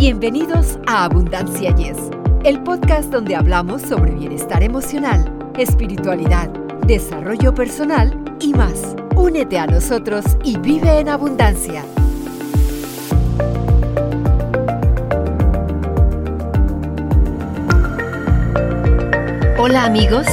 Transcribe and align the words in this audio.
Bienvenidos 0.00 0.78
a 0.86 1.04
Abundancia 1.04 1.76
Yes, 1.76 1.98
el 2.44 2.62
podcast 2.62 3.10
donde 3.12 3.36
hablamos 3.36 3.82
sobre 3.82 4.12
bienestar 4.12 4.62
emocional, 4.62 5.30
espiritualidad, 5.58 6.48
desarrollo 6.86 7.54
personal 7.54 8.18
y 8.40 8.54
más. 8.54 8.96
Únete 9.14 9.58
a 9.58 9.66
nosotros 9.66 10.24
y 10.42 10.56
vive 10.56 11.00
en 11.00 11.10
abundancia. 11.10 11.84
Hola 19.58 19.84
amigos, 19.84 20.26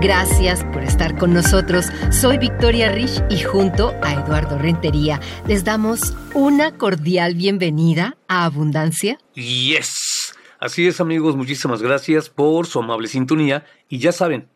gracias 0.00 0.62
por 0.72 0.84
estar 0.84 1.18
con 1.18 1.34
nosotros. 1.34 1.86
Soy 2.12 2.38
Victoria 2.38 2.92
Rich 2.92 3.20
y 3.30 3.40
junto 3.40 3.92
a 4.00 4.12
Eduardo 4.12 4.58
Rentería 4.58 5.18
les 5.48 5.64
damos 5.64 6.14
una 6.38 6.78
cordial 6.78 7.34
bienvenida 7.34 8.16
a 8.28 8.44
Abundancia. 8.44 9.18
Yes. 9.34 10.32
Así 10.60 10.86
es 10.86 11.00
amigos, 11.00 11.34
muchísimas 11.34 11.82
gracias 11.82 12.28
por 12.28 12.68
su 12.68 12.78
amable 12.78 13.08
sintonía 13.08 13.66
y 13.88 13.98
ya 13.98 14.12
saben, 14.12 14.46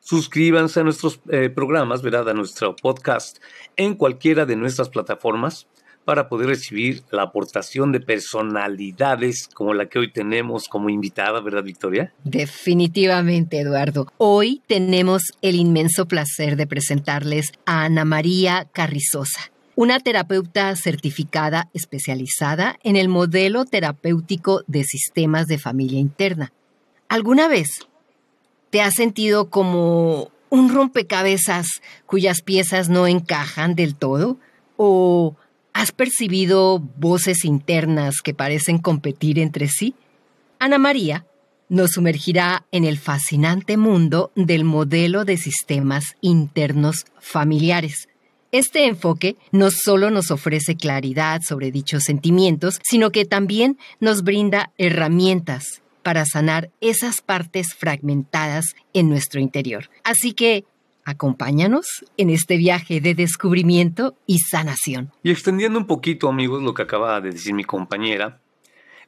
suscríbanse 0.00 0.80
a 0.80 0.82
nuestros 0.82 1.20
eh, 1.30 1.48
programas, 1.48 2.02
¿verdad? 2.02 2.28
A 2.28 2.34
nuestro 2.34 2.76
podcast 2.76 3.38
en 3.78 3.94
cualquiera 3.94 4.44
de 4.44 4.54
nuestras 4.54 4.90
plataformas 4.90 5.66
para 6.04 6.28
poder 6.28 6.48
recibir 6.48 7.04
la 7.10 7.22
aportación 7.22 7.90
de 7.90 8.00
personalidades 8.00 9.48
como 9.54 9.72
la 9.72 9.88
que 9.88 9.98
hoy 9.98 10.12
tenemos 10.12 10.68
como 10.68 10.90
invitada, 10.90 11.40
¿verdad, 11.40 11.62
Victoria? 11.62 12.12
Definitivamente, 12.22 13.60
Eduardo. 13.60 14.12
Hoy 14.18 14.60
tenemos 14.66 15.22
el 15.40 15.54
inmenso 15.54 16.06
placer 16.06 16.56
de 16.56 16.66
presentarles 16.66 17.46
a 17.64 17.84
Ana 17.84 18.04
María 18.04 18.68
Carrizosa 18.70 19.50
una 19.80 19.98
terapeuta 19.98 20.76
certificada 20.76 21.70
especializada 21.72 22.78
en 22.82 22.96
el 22.96 23.08
modelo 23.08 23.64
terapéutico 23.64 24.62
de 24.66 24.84
sistemas 24.84 25.46
de 25.46 25.56
familia 25.56 25.98
interna. 25.98 26.52
¿Alguna 27.08 27.48
vez 27.48 27.88
te 28.68 28.82
has 28.82 28.92
sentido 28.92 29.48
como 29.48 30.32
un 30.50 30.68
rompecabezas 30.68 31.66
cuyas 32.04 32.42
piezas 32.42 32.90
no 32.90 33.06
encajan 33.06 33.74
del 33.74 33.94
todo? 33.94 34.36
¿O 34.76 35.34
has 35.72 35.92
percibido 35.92 36.78
voces 36.98 37.46
internas 37.46 38.16
que 38.22 38.34
parecen 38.34 38.80
competir 38.80 39.38
entre 39.38 39.68
sí? 39.68 39.94
Ana 40.58 40.76
María 40.76 41.24
nos 41.70 41.92
sumergirá 41.92 42.66
en 42.70 42.84
el 42.84 42.98
fascinante 42.98 43.78
mundo 43.78 44.30
del 44.34 44.64
modelo 44.64 45.24
de 45.24 45.38
sistemas 45.38 46.16
internos 46.20 47.06
familiares 47.18 48.09
este 48.52 48.86
enfoque 48.86 49.36
no 49.52 49.70
solo 49.70 50.10
nos 50.10 50.30
ofrece 50.30 50.76
claridad 50.76 51.40
sobre 51.46 51.70
dichos 51.70 52.04
sentimientos, 52.04 52.80
sino 52.82 53.10
que 53.10 53.24
también 53.24 53.78
nos 54.00 54.22
brinda 54.22 54.72
herramientas 54.78 55.82
para 56.02 56.24
sanar 56.24 56.70
esas 56.80 57.20
partes 57.20 57.74
fragmentadas 57.74 58.74
en 58.92 59.08
nuestro 59.08 59.40
interior. 59.40 59.90
Así 60.02 60.32
que 60.32 60.64
acompáñanos 61.04 61.86
en 62.16 62.30
este 62.30 62.56
viaje 62.56 63.00
de 63.00 63.14
descubrimiento 63.14 64.14
y 64.26 64.38
sanación. 64.38 65.12
Y 65.22 65.30
extendiendo 65.30 65.78
un 65.78 65.86
poquito, 65.86 66.28
amigos, 66.28 66.62
lo 66.62 66.74
que 66.74 66.82
acaba 66.82 67.20
de 67.20 67.30
decir 67.30 67.54
mi 67.54 67.64
compañera, 67.64 68.40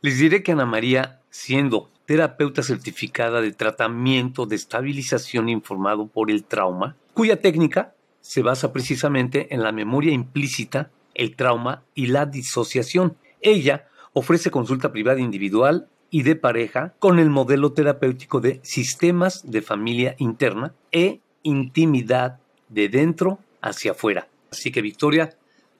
les 0.01 0.19
diré 0.19 0.43
que 0.43 0.53
Ana 0.53 0.67
María, 0.67 1.20
siendo 1.31 1.89
terapeuta 2.07 2.63
certificada 2.63 3.41
de 3.41 3.53
tratamiento 3.53 4.47
de 4.47 4.57
estabilización 4.57 5.48
informado 5.48 6.07
por 6.07 6.31
el 6.31 6.45
trauma, 6.45 6.97
cuya 7.15 7.41
técnica 7.41 7.95
se 8.23 8.41
basa 8.42 8.73
precisamente 8.73 9.55
en 9.55 9.62
la 9.62 9.73
memoria 9.73 10.12
implícita, 10.12 10.91
el 11.15 11.37
trauma 11.37 11.83
y 11.95 12.06
la 12.06 12.25
disociación. 12.25 13.17
Ella 13.42 13.89
ofrece 14.14 14.51
consulta 14.51 14.92
privada 14.92 15.20
individual 15.20 15.89
y 16.11 16.23
de 16.23 16.37
pareja 16.37 16.95
con 16.98 17.19
el 17.19 17.29
modelo 17.29 17.73
terapéutico 17.73 18.41
de 18.41 18.61
sistemas 18.62 19.51
de 19.51 19.61
familia 19.61 20.14
interna 20.19 20.73
e 20.92 21.20
intimidad 21.42 22.39
de 22.69 22.89
dentro 22.89 23.39
hacia 23.61 23.92
afuera. 23.92 24.29
Así 24.51 24.70
que 24.70 24.83
Victoria, 24.83 25.36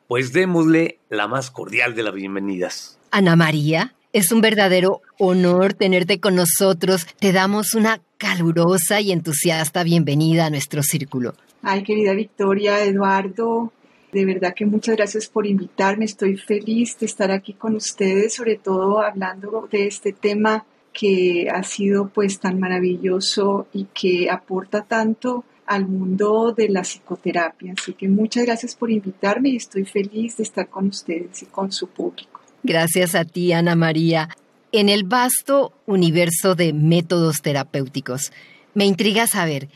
pues 0.09 0.33
démosle 0.33 0.99
la 1.09 1.29
más 1.29 1.51
cordial 1.51 1.95
de 1.95 2.03
las 2.03 2.15
bienvenidas. 2.15 2.99
Ana 3.11 3.37
María, 3.37 3.95
es 4.13 4.33
un 4.33 4.41
verdadero 4.41 5.01
honor 5.19 5.75
tenerte 5.75 6.19
con 6.21 6.35
nosotros. 6.35 7.07
Te 7.19 7.33
damos 7.33 7.75
una 7.75 8.01
calurosa 8.19 9.01
y 9.01 9.13
entusiasta 9.13 9.85
bienvenida 9.85 10.47
a 10.47 10.51
nuestro 10.51 10.83
círculo. 10.83 11.35
Ay, 11.63 11.85
querida 11.85 12.13
Victoria, 12.13 12.85
Eduardo, 12.85 13.73
de 14.13 14.25
verdad 14.27 14.53
que 14.55 14.67
muchas 14.67 14.97
gracias 14.97 15.29
por 15.29 15.47
invitarme. 15.47 16.05
Estoy 16.05 16.37
feliz 16.37 16.99
de 16.99 17.07
estar 17.07 17.31
aquí 17.31 17.55
con 17.55 17.77
ustedes, 17.77 18.35
sobre 18.35 18.57
todo 18.57 19.01
hablando 19.01 19.69
de 19.71 19.87
este 19.87 20.13
tema 20.13 20.67
que 20.93 21.49
ha 21.51 21.63
sido 21.63 22.09
pues 22.09 22.39
tan 22.39 22.61
maravilloso 22.61 23.67
y 23.73 23.87
que 23.95 24.29
aporta 24.31 24.83
tanto 24.83 25.45
al 25.65 25.87
mundo 25.87 26.53
de 26.53 26.69
la 26.69 26.83
psicoterapia. 26.83 27.75
Así 27.79 27.95
que 27.95 28.09
muchas 28.09 28.45
gracias 28.45 28.75
por 28.75 28.91
invitarme 28.91 29.51
y 29.51 29.57
estoy 29.57 29.85
feliz 29.87 30.37
de 30.37 30.43
estar 30.43 30.69
con 30.69 30.89
ustedes 30.89 31.43
y 31.43 31.47
con 31.47 31.73
su 31.73 31.87
público. 31.87 32.41
Gracias 32.63 33.15
a 33.15 33.25
ti, 33.25 33.53
Ana 33.53 33.75
María. 33.75 34.29
En 34.73 34.89
el 34.89 35.05
vasto 35.05 35.73
universo 35.87 36.55
de 36.55 36.73
métodos 36.73 37.41
terapéuticos, 37.41 38.33
me 38.75 38.85
intriga 38.85 39.27
saber 39.27 39.69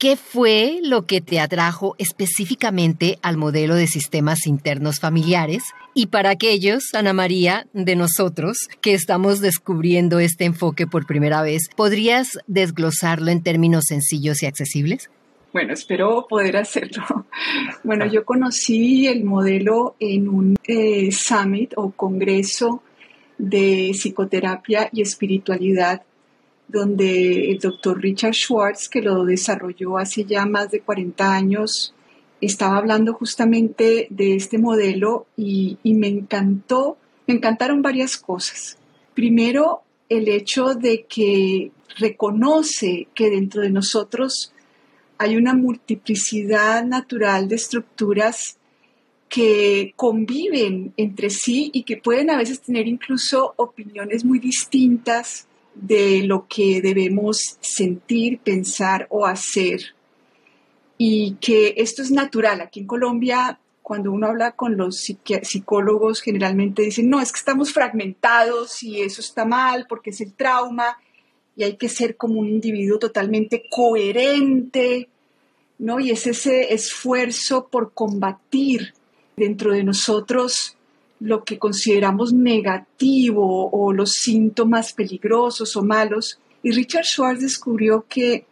¿Qué 0.00 0.16
fue 0.16 0.78
lo 0.82 1.04
que 1.04 1.20
te 1.20 1.40
atrajo 1.40 1.94
específicamente 1.98 3.18
al 3.20 3.36
modelo 3.36 3.74
de 3.74 3.86
sistemas 3.86 4.46
internos 4.46 4.98
familiares? 4.98 5.62
Y 5.92 6.06
para 6.06 6.30
aquellos, 6.30 6.94
Ana 6.94 7.12
María, 7.12 7.66
de 7.74 7.96
nosotros 7.96 8.56
que 8.80 8.94
estamos 8.94 9.40
descubriendo 9.42 10.18
este 10.18 10.46
enfoque 10.46 10.86
por 10.86 11.06
primera 11.06 11.42
vez, 11.42 11.68
¿podrías 11.76 12.38
desglosarlo 12.46 13.30
en 13.30 13.42
términos 13.42 13.84
sencillos 13.88 14.42
y 14.42 14.46
accesibles? 14.46 15.10
Bueno, 15.52 15.74
espero 15.74 16.26
poder 16.26 16.56
hacerlo. 16.56 17.04
Bueno, 17.84 18.06
yo 18.06 18.24
conocí 18.24 19.06
el 19.06 19.24
modelo 19.24 19.96
en 20.00 20.30
un 20.30 20.56
eh, 20.66 21.12
summit 21.12 21.74
o 21.76 21.90
congreso 21.90 22.82
de 23.36 23.90
psicoterapia 23.92 24.88
y 24.92 25.02
espiritualidad 25.02 26.02
donde 26.70 27.50
el 27.50 27.58
doctor 27.58 28.00
Richard 28.00 28.34
Schwartz, 28.34 28.88
que 28.88 29.02
lo 29.02 29.24
desarrolló 29.24 29.98
hace 29.98 30.24
ya 30.24 30.46
más 30.46 30.70
de 30.70 30.80
40 30.80 31.34
años, 31.34 31.94
estaba 32.40 32.78
hablando 32.78 33.12
justamente 33.14 34.06
de 34.10 34.34
este 34.34 34.58
modelo 34.58 35.26
y, 35.36 35.78
me 35.84 36.08
encantó, 36.08 36.96
me 37.26 37.34
encantaron 37.34 37.82
varias 37.82 38.16
cosas. 38.16 38.78
Primero, 39.14 39.82
el 40.08 40.28
hecho 40.28 40.74
de 40.74 41.04
que 41.08 41.70
reconoce 41.98 43.08
que 43.14 43.30
dentro 43.30 43.62
de 43.62 43.70
nosotros 43.70 44.52
hay 45.18 45.36
una 45.36 45.54
multiplicidad 45.54 46.84
natural 46.84 47.48
de 47.48 47.56
estructuras 47.56 48.56
que 49.28 49.92
conviven 49.96 50.92
entre 50.96 51.30
sí 51.30 51.70
y 51.72 51.82
que 51.84 51.98
pueden 51.98 52.30
a 52.30 52.38
veces 52.38 52.60
tener 52.60 52.88
incluso 52.88 53.52
opiniones 53.56 54.24
muy 54.24 54.38
distintas 54.38 55.46
de 55.80 56.22
lo 56.24 56.46
que 56.46 56.82
debemos 56.82 57.56
sentir, 57.60 58.38
pensar 58.38 59.06
o 59.10 59.26
hacer. 59.26 59.94
Y 60.98 61.36
que 61.40 61.74
esto 61.78 62.02
es 62.02 62.10
natural. 62.10 62.60
Aquí 62.60 62.80
en 62.80 62.86
Colombia, 62.86 63.58
cuando 63.82 64.12
uno 64.12 64.26
habla 64.26 64.52
con 64.52 64.76
los 64.76 65.02
psicólogos, 65.42 66.20
generalmente 66.20 66.82
dicen, 66.82 67.08
no, 67.08 67.20
es 67.20 67.32
que 67.32 67.38
estamos 67.38 67.72
fragmentados 67.72 68.82
y 68.82 69.00
eso 69.00 69.20
está 69.20 69.44
mal 69.44 69.86
porque 69.88 70.10
es 70.10 70.20
el 70.20 70.34
trauma 70.34 70.98
y 71.56 71.64
hay 71.64 71.76
que 71.76 71.88
ser 71.88 72.16
como 72.16 72.40
un 72.40 72.48
individuo 72.48 72.98
totalmente 72.98 73.64
coherente, 73.70 75.08
¿no? 75.78 75.98
Y 75.98 76.10
es 76.10 76.26
ese 76.26 76.72
esfuerzo 76.74 77.68
por 77.68 77.92
combatir 77.92 78.92
dentro 79.36 79.72
de 79.72 79.82
nosotros 79.82 80.76
lo 81.20 81.44
que 81.44 81.58
consideramos 81.58 82.32
negativo 82.32 83.70
o 83.70 83.92
los 83.92 84.14
síntomas 84.14 84.92
peligrosos 84.92 85.76
o 85.76 85.82
malos. 85.82 86.40
Y 86.62 86.72
Richard 86.72 87.04
Schwartz 87.04 87.40
descubrió 87.40 88.06
que 88.08 88.46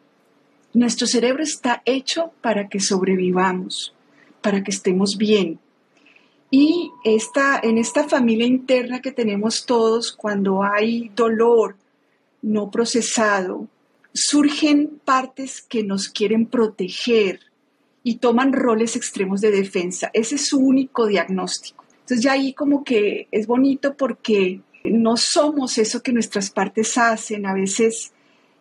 nuestro 0.75 1.06
cerebro 1.06 1.43
está 1.43 1.82
hecho 1.87 2.31
para 2.43 2.69
que 2.69 2.79
sobrevivamos, 2.79 3.94
para 4.43 4.62
que 4.62 4.70
estemos 4.70 5.17
bien. 5.17 5.59
Y 6.50 6.91
esta, 7.05 7.59
en 7.62 7.79
esta 7.79 8.09
familia 8.09 8.47
interna 8.47 9.00
que 9.00 9.12
tenemos 9.12 9.67
todos, 9.67 10.12
cuando 10.12 10.62
hay 10.62 11.11
dolor 11.15 11.76
no 12.41 12.70
procesado, 12.70 13.67
surgen 14.15 15.00
partes 15.05 15.61
que 15.61 15.82
nos 15.82 16.09
quieren 16.09 16.47
proteger 16.47 17.41
y 18.03 18.17
toman 18.17 18.53
roles 18.53 18.97
extremos 18.97 19.41
de 19.41 19.50
defensa. 19.50 20.11
Ese 20.15 20.37
es 20.37 20.47
su 20.47 20.59
único 20.59 21.06
diagnóstico. 21.06 21.78
Entonces 22.08 22.25
ya 22.25 22.32
ahí 22.32 22.55
como 22.55 22.84
que 22.84 23.28
es 23.31 23.46
bonito 23.46 23.94
porque 23.94 24.62
no 24.82 25.19
somos 25.19 25.76
eso 25.76 26.02
que 26.02 26.14
nuestras 26.14 26.49
partes 26.49 26.96
hacen. 26.96 27.44
A 27.44 27.52
veces 27.52 28.12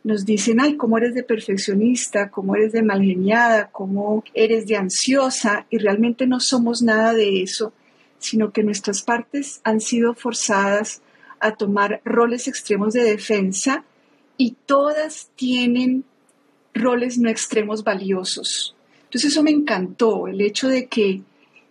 nos 0.04 0.26
dicen, 0.26 0.60
ay, 0.60 0.76
cómo 0.76 0.98
eres 0.98 1.16
de 1.16 1.24
perfeccionista, 1.24 2.30
cómo 2.30 2.58
eres 2.58 2.74
de 2.74 2.84
malgeniada, 2.84 3.70
cómo 3.72 4.22
eres 4.34 4.68
de 4.68 4.76
ansiosa, 4.76 5.66
y 5.70 5.78
realmente 5.78 6.28
no 6.28 6.42
somos 6.42 6.82
nada 6.82 7.14
de 7.14 7.42
eso, 7.42 7.72
sino 8.20 8.52
que 8.52 8.64
nuestras 8.64 9.02
partes 9.02 9.62
han 9.64 9.80
sido 9.80 10.14
forzadas 10.14 11.02
a 11.40 11.56
tomar 11.56 12.02
roles 12.04 12.50
extremos 12.50 12.92
de 12.92 13.04
defensa 13.04 13.86
y 14.36 14.58
todas 14.66 15.30
tienen 15.38 16.04
roles 16.74 17.18
no 17.18 17.30
extremos 17.30 17.86
valiosos. 17.86 18.76
Entonces 19.06 19.32
eso 19.32 19.42
me 19.42 19.52
encantó, 19.52 20.28
el 20.28 20.42
hecho 20.42 20.68
de 20.68 20.88
que 20.88 21.22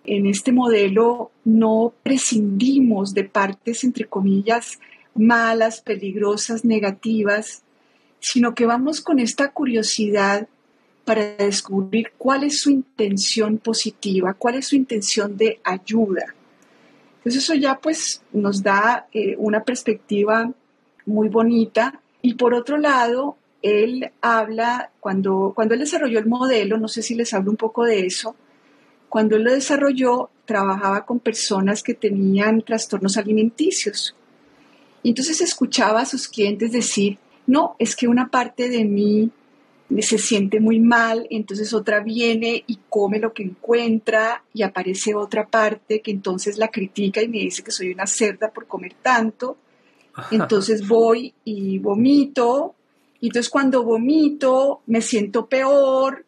en 0.07 0.27
este 0.27 0.53
modelo 0.53 1.31
no 1.45 1.93
prescindimos 2.03 3.13
de 3.15 3.25
partes, 3.25 3.85
entre 3.85 4.07
comillas, 4.07 4.79
malas, 5.15 5.81
peligrosas, 5.81 6.65
negativas, 6.65 7.63
sino 8.21 8.55
que 8.55 8.67
vamos 8.67 9.01
con 9.01 9.19
esta 9.19 9.51
curiosidad 9.51 10.49
para 11.05 11.37
descubrir 11.37 12.13
cuál 12.19 12.45
es 12.45 12.61
su 12.61 12.71
intención 12.71 13.59
positiva, 13.59 14.35
cuál 14.35 14.57
es 14.57 14.69
su 14.69 14.77
intención 14.77 15.37
de 15.37 15.61
ayuda. 15.63 16.35
Entonces 17.19 17.45
eso 17.45 17.55
ya 17.55 17.79
pues 17.79 18.23
nos 18.33 18.63
da 18.63 19.07
eh, 19.13 19.35
una 19.39 19.63
perspectiva 19.63 20.53
muy 21.07 21.29
bonita. 21.29 22.01
Y 22.23 22.35
por 22.35 22.55
otro 22.55 22.77
lado, 22.77 23.37
él 23.63 24.11
habla, 24.21 24.91
cuando, 25.01 25.53
cuando 25.55 25.75
él 25.75 25.81
desarrolló 25.81 26.19
el 26.19 26.27
modelo, 26.27 26.77
no 26.77 26.89
sé 26.89 27.03
si 27.03 27.15
les 27.15 27.33
hablo 27.35 27.51
un 27.51 27.57
poco 27.57 27.85
de 27.85 28.07
eso, 28.07 28.37
cuando 29.09 29.37
él 29.37 29.45
lo 29.45 29.53
desarrolló, 29.53 30.31
trabajaba 30.45 31.05
con 31.05 31.19
personas 31.19 31.83
que 31.83 31.95
tenían 31.95 32.63
trastornos 32.63 33.17
alimenticios. 33.17 34.15
Y 35.03 35.11
entonces 35.11 35.41
escuchaba 35.41 36.01
a 36.01 36.07
sus 36.07 36.29
clientes 36.29 36.73
decir, 36.73 37.19
no, 37.47 37.77
es 37.79 37.95
que 37.95 38.09
una 38.09 38.29
parte 38.29 38.69
de 38.69 38.85
mí 38.85 39.31
se 40.01 40.19
siente 40.19 40.59
muy 40.61 40.81
mal, 40.81 41.27
entonces 41.31 41.73
otra 41.73 42.01
viene 42.01 42.65
y 42.67 42.81
come 42.89 43.21
lo 43.21 43.33
que 43.33 43.45
encuentra 43.45 44.43
y 44.53 44.63
aparece 44.63 45.15
otra 45.15 45.47
parte 45.47 46.01
que 46.01 46.11
entonces 46.11 46.59
la 46.59 46.69
critica 46.69 47.23
y 47.23 47.29
me 47.29 47.39
dice 47.39 47.63
que 47.63 47.71
soy 47.71 47.93
una 47.93 48.07
cerda 48.07 48.51
por 48.51 48.67
comer 48.67 48.95
tanto. 49.01 49.57
Entonces 50.31 50.89
voy 50.89 51.35
y 51.45 51.79
vomito, 51.79 52.75
y 53.21 53.27
entonces 53.27 53.51
cuando 53.51 53.83
vomito 53.83 54.81
me 54.87 55.01
siento 55.03 55.47
peor, 55.47 56.26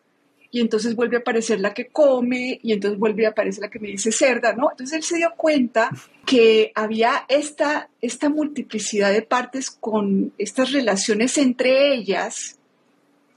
y 0.51 0.61
entonces 0.61 0.95
vuelve 0.95 1.17
a 1.17 1.21
aparecer 1.21 1.61
la 1.61 1.75
que 1.75 1.89
come, 1.89 2.59
y 2.63 2.73
entonces 2.73 2.99
vuelve 2.99 3.27
a 3.27 3.31
aparecer 3.31 3.63
la 3.63 3.71
que 3.71 3.79
me 3.79 3.89
dice 3.89 4.13
cerda, 4.13 4.55
¿no? 4.55 4.71
Entonces 4.71 4.97
él 4.97 5.03
se 5.03 5.17
dio 5.17 5.35
cuenta 5.37 5.91
que 6.25 6.73
había 6.75 7.27
esta, 7.29 7.91
esta 8.01 8.29
multiplicidad 8.31 9.13
de 9.13 9.23
partes 9.23 9.71
con 9.71 10.33
estas 10.39 10.73
relaciones 10.73 11.37
entre 11.37 11.95
ellas, 11.95 12.59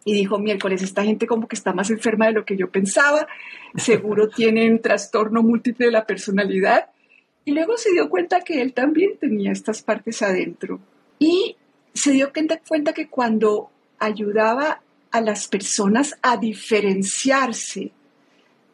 y 0.04 0.14
dijo, 0.14 0.40
miércoles, 0.40 0.82
esta 0.82 1.04
gente 1.04 1.28
como 1.28 1.48
que 1.48 1.56
está 1.56 1.74
más 1.74 1.92
enferma 1.92 2.28
de 2.28 2.34
lo 2.34 2.46
que 2.46 2.58
yo 2.58 2.72
pensaba, 2.72 3.28
seguro 3.76 4.30
tienen 4.36 4.82
trastorno 4.82 5.44
múltiple 5.44 5.88
de 5.88 5.92
la 5.92 6.06
personalidad. 6.06 6.90
Y 7.44 7.52
luego 7.52 7.78
se 7.78 7.92
dio 7.92 8.10
cuenta 8.10 8.42
que 8.42 8.62
él 8.62 8.74
también 8.74 9.18
tenía 9.20 9.52
estas 9.52 9.82
partes 9.82 10.22
adentro. 10.22 10.80
Y 11.20 11.56
se 11.94 12.12
dio 12.12 12.32
cuenta 12.32 12.94
que 12.94 13.10
cuando 13.10 13.70
ayudaba 14.00 14.82
a 15.12 15.22
las 15.22 15.48
personas 15.48 16.18
a 16.22 16.38
diferenciarse 16.38 17.92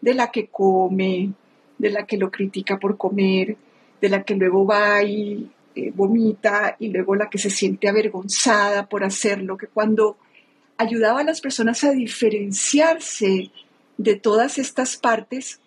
de 0.01 0.13
la 0.13 0.31
que 0.31 0.47
come, 0.47 1.31
de 1.77 1.89
la 1.89 2.05
que 2.05 2.17
lo 2.17 2.31
critica 2.31 2.77
por 2.79 2.97
comer, 2.97 3.57
de 3.99 4.09
la 4.09 4.23
que 4.23 4.35
luego 4.35 4.65
va 4.65 5.01
y 5.03 5.49
eh, 5.75 5.91
vomita 5.93 6.75
y 6.79 6.89
luego 6.89 7.15
la 7.15 7.29
que 7.29 7.37
se 7.37 7.49
siente 7.49 7.87
avergonzada 7.87 8.87
por 8.87 9.03
hacerlo, 9.03 9.57
que 9.57 9.67
cuando 9.67 10.17
ayudaba 10.77 11.21
a 11.21 11.23
las 11.23 11.41
personas 11.41 11.83
a 11.83 11.91
diferenciarse 11.91 13.51
de 13.97 14.15
todas 14.15 14.59
estas 14.59 14.97
partes, 14.97 15.59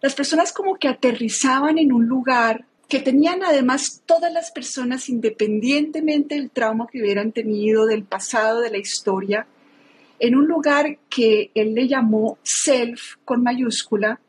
las 0.00 0.14
personas 0.14 0.52
como 0.52 0.76
que 0.76 0.88
aterrizaban 0.88 1.78
en 1.78 1.92
un 1.92 2.06
lugar 2.06 2.64
que 2.88 3.00
tenían 3.00 3.42
además 3.42 4.02
todas 4.06 4.32
las 4.32 4.50
personas, 4.50 5.10
independientemente 5.10 6.36
del 6.36 6.50
trauma 6.50 6.86
que 6.90 7.02
hubieran 7.02 7.32
tenido, 7.32 7.84
del 7.84 8.04
pasado, 8.04 8.60
de 8.60 8.70
la 8.70 8.78
historia, 8.78 9.46
en 10.18 10.34
un 10.34 10.46
lugar 10.46 10.98
que 11.08 11.50
él 11.54 11.74
le 11.74 11.86
llamó 11.86 12.38
self 12.42 13.16
con 13.24 13.42
mayúscula, 13.42 14.20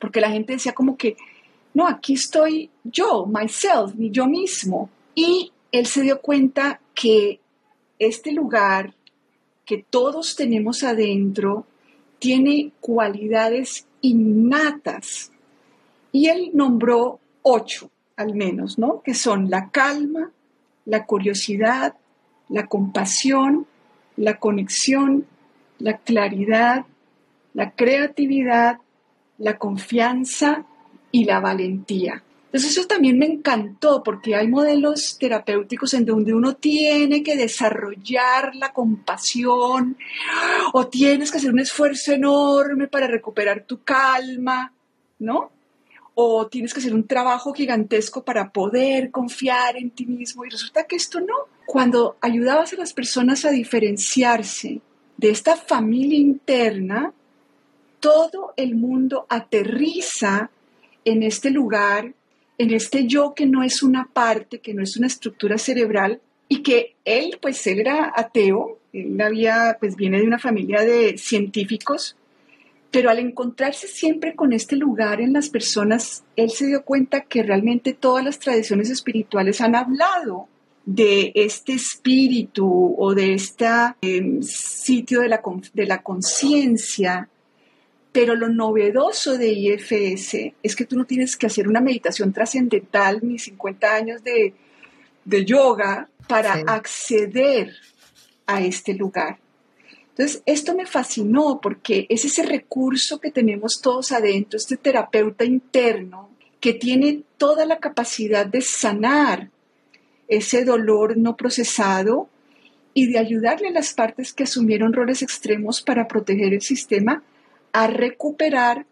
porque 0.00 0.20
la 0.20 0.30
gente 0.30 0.54
decía 0.54 0.72
como 0.72 0.96
que, 0.96 1.16
no, 1.74 1.86
aquí 1.86 2.14
estoy 2.14 2.70
yo, 2.84 3.26
myself, 3.26 3.94
ni 3.94 4.10
yo 4.10 4.26
mismo. 4.26 4.90
Y 5.14 5.52
él 5.70 5.86
se 5.86 6.02
dio 6.02 6.20
cuenta 6.20 6.80
que 6.94 7.40
este 7.98 8.32
lugar 8.32 8.94
que 9.64 9.84
todos 9.88 10.34
tenemos 10.36 10.82
adentro 10.82 11.66
tiene 12.18 12.72
cualidades 12.80 13.86
innatas. 14.00 15.30
Y 16.10 16.28
él 16.28 16.50
nombró 16.52 17.20
ocho, 17.42 17.90
al 18.16 18.34
menos, 18.34 18.78
¿no? 18.78 19.02
Que 19.02 19.14
son 19.14 19.50
la 19.50 19.70
calma, 19.70 20.30
la 20.84 21.06
curiosidad, 21.06 21.94
la 22.48 22.66
compasión, 22.66 23.66
la 24.16 24.38
conexión, 24.38 25.26
la 25.78 25.98
claridad, 25.98 26.86
la 27.54 27.72
creatividad, 27.72 28.78
la 29.38 29.58
confianza 29.58 30.64
y 31.10 31.24
la 31.24 31.40
valentía. 31.40 32.22
Entonces 32.52 32.76
eso 32.76 32.86
también 32.86 33.18
me 33.18 33.24
encantó 33.24 34.02
porque 34.02 34.36
hay 34.36 34.46
modelos 34.46 35.16
terapéuticos 35.18 35.94
en 35.94 36.04
donde 36.04 36.34
uno 36.34 36.54
tiene 36.54 37.22
que 37.22 37.34
desarrollar 37.34 38.54
la 38.54 38.74
compasión 38.74 39.96
o 40.74 40.86
tienes 40.86 41.30
que 41.30 41.38
hacer 41.38 41.50
un 41.50 41.60
esfuerzo 41.60 42.12
enorme 42.12 42.88
para 42.88 43.06
recuperar 43.06 43.64
tu 43.64 43.82
calma, 43.82 44.70
¿no? 45.18 45.50
O 46.14 46.46
tienes 46.46 46.74
que 46.74 46.80
hacer 46.80 46.92
un 46.92 47.06
trabajo 47.06 47.54
gigantesco 47.54 48.22
para 48.22 48.50
poder 48.50 49.10
confiar 49.10 49.78
en 49.78 49.90
ti 49.90 50.04
mismo 50.04 50.44
y 50.44 50.50
resulta 50.50 50.84
que 50.84 50.96
esto 50.96 51.20
no. 51.20 51.34
Cuando 51.72 52.18
ayudabas 52.20 52.74
a 52.74 52.76
las 52.76 52.92
personas 52.92 53.46
a 53.46 53.50
diferenciarse 53.50 54.82
de 55.16 55.30
esta 55.30 55.56
familia 55.56 56.18
interna, 56.18 57.14
todo 57.98 58.52
el 58.58 58.74
mundo 58.74 59.24
aterriza 59.30 60.50
en 61.06 61.22
este 61.22 61.48
lugar 61.48 62.12
en 62.58 62.74
este 62.74 63.06
yo 63.06 63.32
que 63.34 63.46
no 63.46 63.62
es 63.62 63.82
una 63.82 64.06
parte, 64.12 64.58
que 64.58 64.74
no 64.74 64.82
es 64.82 64.98
una 64.98 65.06
estructura 65.06 65.56
cerebral 65.56 66.20
y 66.46 66.62
que 66.62 66.94
él, 67.06 67.38
pues 67.40 67.66
él 67.66 67.80
era 67.80 68.12
ateo, 68.14 68.78
él 68.92 69.18
había, 69.22 69.78
pues 69.80 69.96
viene 69.96 70.18
de 70.18 70.26
una 70.26 70.38
familia 70.38 70.82
de 70.82 71.16
científicos, 71.16 72.18
pero 72.90 73.08
al 73.08 73.18
encontrarse 73.18 73.88
siempre 73.88 74.34
con 74.34 74.52
este 74.52 74.76
lugar 74.76 75.22
en 75.22 75.32
las 75.32 75.48
personas, 75.48 76.22
él 76.36 76.50
se 76.50 76.66
dio 76.66 76.84
cuenta 76.84 77.22
que 77.22 77.42
realmente 77.42 77.94
todas 77.94 78.22
las 78.22 78.38
tradiciones 78.38 78.90
espirituales 78.90 79.62
han 79.62 79.74
hablado 79.74 80.48
de 80.84 81.32
este 81.34 81.74
espíritu 81.74 82.94
o 82.98 83.14
de 83.14 83.34
este 83.34 83.66
sitio 84.42 85.20
de 85.20 85.28
la, 85.28 85.40
de 85.74 85.86
la 85.86 86.02
conciencia 86.02 87.28
pero 88.12 88.34
lo 88.36 88.48
novedoso 88.48 89.38
de 89.38 89.48
IFS 89.48 90.52
es 90.62 90.76
que 90.76 90.84
tú 90.84 90.96
no 90.96 91.06
tienes 91.06 91.36
que 91.36 91.46
hacer 91.46 91.66
una 91.66 91.80
meditación 91.80 92.32
trascendental 92.32 93.20
ni 93.22 93.38
50 93.38 93.94
años 93.94 94.22
de, 94.22 94.54
yoga 95.46 96.08
para 96.28 96.52
acceder 96.66 97.74
a 98.46 98.60
este 98.60 98.92
lugar. 98.92 99.38
Entonces, 100.10 100.42
esto 100.44 100.74
me 100.74 100.84
fascinó 100.84 101.58
porque 101.62 102.06
es 102.10 102.26
ese 102.26 102.42
recurso 102.42 103.18
que 103.18 103.30
tenemos 103.30 103.80
todos 103.80 104.12
adentro, 104.12 104.58
este 104.58 104.76
terapeuta 104.76 105.44
interno 105.44 106.28
que 106.60 106.74
tiene 106.74 107.22
toda 107.38 107.64
la 107.64 107.78
capacidad 107.78 108.44
de 108.44 108.60
sanar 108.60 109.48
ese 110.28 110.64
dolor 110.64 111.16
no 111.16 111.36
procesado 111.36 112.28
y 112.94 113.10
de 113.10 113.18
ayudarle 113.18 113.68
a 113.68 113.72
las 113.72 113.94
partes 113.94 114.32
que 114.32 114.44
asumieron 114.44 114.92
roles 114.92 115.22
extremos 115.22 115.82
para 115.82 116.08
proteger 116.08 116.52
el 116.52 116.62
sistema 116.62 117.22
a 117.72 117.86
recuperar 117.86 118.86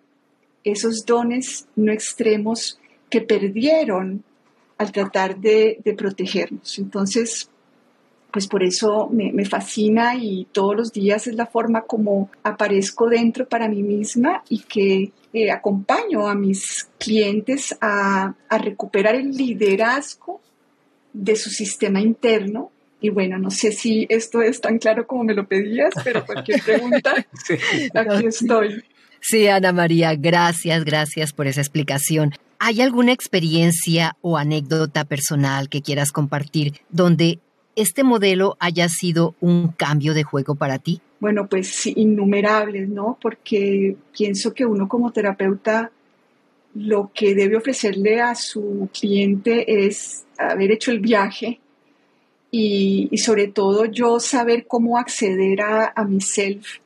esos 0.65 1.05
dones 1.07 1.67
no 1.77 1.93
extremos 1.93 2.79
que 3.09 3.21
perdieron 3.21 4.25
al 4.79 4.93
tratar 4.93 5.39
de, 5.39 5.81
protegernos. 5.97 6.79
Entonces, 6.79 7.51
pues 8.33 8.47
por 8.47 8.63
eso 8.63 9.11
me, 9.11 9.45
fascina 9.45 10.15
y 10.15 10.47
todos 10.53 10.77
los 10.77 10.93
días 10.93 11.27
es 11.27 11.35
la 11.35 11.47
forma 11.47 11.83
como 11.83 12.31
aparezco 12.43 13.09
dentro 13.09 13.47
para 13.47 13.69
mí 13.69 13.83
misma 13.83 14.43
y 14.49 14.61
que 14.61 15.13
eh, 15.33 15.51
acompaño 15.51 16.27
a 16.27 16.35
mis 16.35 16.89
clientes 16.99 17.77
a, 17.81 18.35
a 18.49 18.59
recuperar 18.59 19.17
el 19.17 19.33
liderazgo 19.33 20.41
de 21.13 21.37
su 21.37 21.51
sistema 21.51 22.01
interno 22.01 22.71
y 23.01 23.09
bueno, 23.09 23.39
no 23.39 23.51
sé 23.51 23.73
si 23.73 24.07
esto 24.11 24.43
es 24.43 24.61
tan 24.61 24.79
claro 24.79 25.07
como 25.07 25.25
me 25.25 25.35
lo 25.35 25.47
pedías, 25.47 25.95
pero 26.05 26.25
cualquier 26.27 26.63
pregunta, 26.63 27.15
aquí 27.95 28.27
estoy. 28.27 28.85
Sí, 29.21 29.49
Ana 29.49 29.73
María, 29.73 30.15
gracias, 30.15 30.85
gracias 30.85 31.33
por 31.33 31.47
esa 31.47 31.61
explicación. 31.61 32.33
¿Hay 32.59 32.83
alguna 32.83 33.13
experiencia 33.13 34.17
o 34.21 34.37
anécdota 34.37 35.05
personal 35.05 35.71
que 35.71 35.81
quieras 35.81 36.13
compartir 36.13 36.81
donde 36.91 37.39
este 37.75 38.05
modelo 38.05 38.57
haya 38.61 38.89
sido 38.89 39.35
un 39.41 39.69
cambio 39.69 40.13
de 40.13 40.23
juego 40.23 40.55
para 40.55 40.79
ti? 40.79 41.01
Bueno, 41.21 41.47
pues 41.49 41.87
innumerables, 41.87 42.89
¿no? 42.89 43.19
Porque 43.21 43.97
pienso 44.17 44.53
que 44.53 44.67
uno 44.67 44.89
como 44.89 45.11
terapeuta 45.11 45.91
lo 46.75 47.11
que 47.13 47.35
debe 47.35 47.57
ofrecerle 47.57 48.21
a 48.21 48.35
su 48.35 48.89
cliente 48.93 49.87
es 49.87 50.25
haber 50.39 50.71
hecho 50.73 50.91
el 50.91 51.01
viaje 51.01 51.61
y, 52.51 53.11
sobre 53.19 53.49
todo 53.49 53.85
yo 53.85 54.19
saber 54.21 54.67
cómo 54.67 54.99
acceder 54.99 55.61
a, 55.63 55.93
a, 55.95 56.05
mi 56.05 56.21
self 56.21 56.79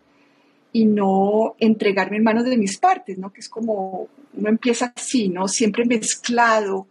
y 0.73 0.85
no 0.85 1.55
entregarme 1.59 2.19
en 2.19 2.25
manos 2.25 2.45
de 2.45 2.57
mis 2.57 2.79
partes, 2.79 3.19
¿no? 3.19 3.33
Que 3.33 3.41
es 3.41 3.49
como 3.49 4.09
uno 4.35 4.49
empieza 4.49 4.93
así, 4.95 5.29
¿no? 5.29 5.49
Siempre 5.49 5.85
mezclado 5.85 6.87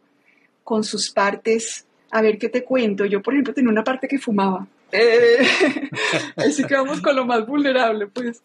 con 0.64 0.84
sus 0.84 1.12
partes. 1.12 1.86
A 2.12 2.22
ver 2.22 2.38
qué 2.38 2.50
te 2.50 2.64
cuento. 2.64 3.06
Yo, 3.06 3.22
por 3.22 3.34
ejemplo, 3.34 3.54
tenía 3.54 3.72
una 3.72 3.84
parte 3.84 4.08
que 4.08 4.20
fumaba. 4.20 4.68
Eh, 4.92 5.40
así 6.36 6.64
que 6.64 6.76
vamos 6.76 7.02
con 7.02 7.16
lo 7.16 7.26
más 7.26 7.46
vulnerable, 7.46 8.08
pues. 8.08 8.42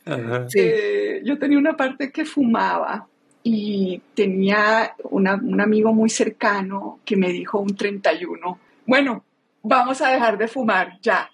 Eh, 0.54 1.20
yo 1.24 1.38
tenía 1.38 1.58
una 1.58 1.76
parte 1.76 2.10
que 2.10 2.24
fumaba 2.24 3.06
y 3.50 4.02
tenía 4.14 4.94
un 5.04 5.26
amigo 5.58 5.94
muy 5.94 6.10
cercano 6.10 7.00
que 7.06 7.16
me 7.16 7.30
dijo 7.30 7.58
un 7.58 7.74
31, 7.74 8.58
bueno, 8.84 9.24
vamos 9.62 10.02
a 10.02 10.10
dejar 10.10 10.36
de 10.36 10.48
fumar 10.48 10.98
ya. 11.00 11.30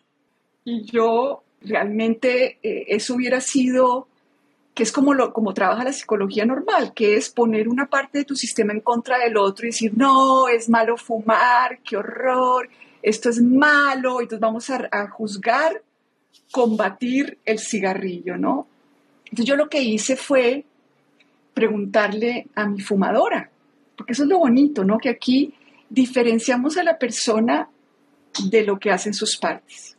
Y 0.62 0.84
yo 0.84 1.42
realmente 1.60 2.60
eh, 2.62 2.84
eso 2.86 3.16
hubiera 3.16 3.40
sido, 3.40 4.06
que 4.74 4.84
es 4.84 4.92
como, 4.92 5.12
lo, 5.12 5.32
como 5.32 5.54
trabaja 5.54 5.82
la 5.82 5.92
psicología 5.92 6.46
normal, 6.46 6.92
que 6.94 7.16
es 7.16 7.30
poner 7.30 7.68
una 7.68 7.86
parte 7.86 8.18
de 8.18 8.24
tu 8.24 8.36
sistema 8.36 8.72
en 8.72 8.80
contra 8.80 9.18
del 9.18 9.36
otro 9.36 9.66
y 9.66 9.70
decir, 9.70 9.94
no, 9.96 10.46
es 10.46 10.68
malo 10.68 10.96
fumar, 10.96 11.80
qué 11.80 11.96
horror, 11.96 12.70
esto 13.02 13.28
es 13.28 13.42
malo, 13.42 14.20
entonces 14.20 14.38
vamos 14.38 14.70
a, 14.70 14.88
a 14.92 15.08
juzgar, 15.08 15.82
combatir 16.52 17.38
el 17.44 17.58
cigarrillo, 17.58 18.36
¿no? 18.36 18.68
Entonces 19.24 19.46
yo 19.46 19.56
lo 19.56 19.68
que 19.68 19.82
hice 19.82 20.14
fue 20.14 20.64
preguntarle 21.54 22.48
a 22.54 22.66
mi 22.66 22.80
fumadora, 22.80 23.50
porque 23.96 24.12
eso 24.12 24.24
es 24.24 24.28
lo 24.28 24.38
bonito, 24.38 24.84
¿no? 24.84 24.98
Que 24.98 25.08
aquí 25.08 25.54
diferenciamos 25.88 26.76
a 26.76 26.82
la 26.82 26.98
persona 26.98 27.68
de 28.50 28.64
lo 28.64 28.78
que 28.78 28.90
hacen 28.90 29.14
sus 29.14 29.36
partes. 29.36 29.96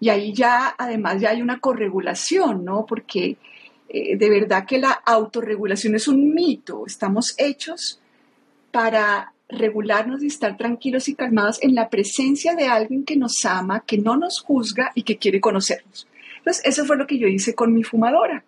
Y 0.00 0.08
ahí 0.08 0.32
ya, 0.34 0.74
además, 0.76 1.20
ya 1.20 1.30
hay 1.30 1.40
una 1.40 1.60
corregulación, 1.60 2.64
¿no? 2.64 2.84
Porque 2.84 3.36
eh, 3.88 4.16
de 4.16 4.30
verdad 4.30 4.66
que 4.66 4.78
la 4.78 4.90
autorregulación 4.90 5.94
es 5.94 6.08
un 6.08 6.34
mito. 6.34 6.84
Estamos 6.86 7.34
hechos 7.38 8.00
para 8.72 9.32
regularnos 9.48 10.22
y 10.22 10.26
estar 10.26 10.56
tranquilos 10.56 11.08
y 11.08 11.14
calmados 11.14 11.62
en 11.62 11.74
la 11.74 11.88
presencia 11.88 12.54
de 12.54 12.66
alguien 12.66 13.04
que 13.04 13.16
nos 13.16 13.44
ama, 13.44 13.84
que 13.86 13.98
no 13.98 14.16
nos 14.16 14.40
juzga 14.40 14.90
y 14.94 15.02
que 15.02 15.18
quiere 15.18 15.40
conocernos. 15.40 16.08
Entonces, 16.38 16.64
eso 16.66 16.84
fue 16.84 16.96
lo 16.96 17.06
que 17.06 17.18
yo 17.18 17.28
hice 17.28 17.54
con 17.54 17.72
mi 17.72 17.84
fumadora. 17.84 18.44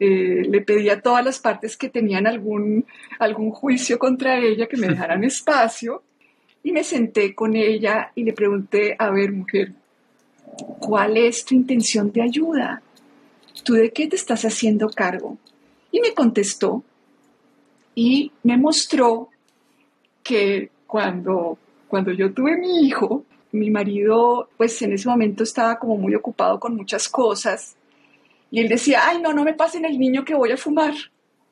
Eh, 0.00 0.42
le 0.48 0.60
pedí 0.60 0.88
a 0.88 1.00
todas 1.00 1.24
las 1.24 1.38
partes 1.38 1.76
que 1.76 1.88
tenían 1.88 2.26
algún, 2.26 2.84
algún 3.20 3.50
juicio 3.52 3.98
contra 3.98 4.38
ella 4.38 4.66
que 4.66 4.76
me 4.76 4.88
dejaran 4.88 5.22
espacio 5.22 6.02
y 6.64 6.72
me 6.72 6.82
senté 6.82 7.34
con 7.34 7.54
ella 7.54 8.10
y 8.14 8.24
le 8.24 8.32
pregunté, 8.32 8.96
a 8.98 9.10
ver, 9.10 9.32
mujer, 9.32 9.72
¿cuál 10.80 11.16
es 11.16 11.44
tu 11.44 11.54
intención 11.54 12.10
de 12.10 12.22
ayuda? 12.22 12.82
¿Tú 13.62 13.74
de 13.74 13.92
qué 13.92 14.08
te 14.08 14.16
estás 14.16 14.44
haciendo 14.44 14.88
cargo? 14.88 15.38
Y 15.92 16.00
me 16.00 16.12
contestó 16.12 16.82
y 17.94 18.32
me 18.42 18.56
mostró 18.56 19.28
que 20.24 20.70
cuando, 20.88 21.56
cuando 21.86 22.10
yo 22.10 22.32
tuve 22.32 22.56
mi 22.56 22.84
hijo, 22.86 23.24
mi 23.52 23.70
marido, 23.70 24.48
pues 24.56 24.82
en 24.82 24.94
ese 24.94 25.08
momento 25.08 25.44
estaba 25.44 25.78
como 25.78 25.96
muy 25.96 26.16
ocupado 26.16 26.58
con 26.58 26.74
muchas 26.74 27.08
cosas 27.08 27.76
y 28.54 28.60
él 28.60 28.68
decía, 28.68 29.00
ay, 29.08 29.20
no, 29.20 29.32
no 29.32 29.42
me 29.42 29.52
pasen 29.52 29.84
el 29.84 29.98
niño 29.98 30.24
que 30.24 30.32
voy 30.32 30.52
a 30.52 30.56
fumar. 30.56 30.94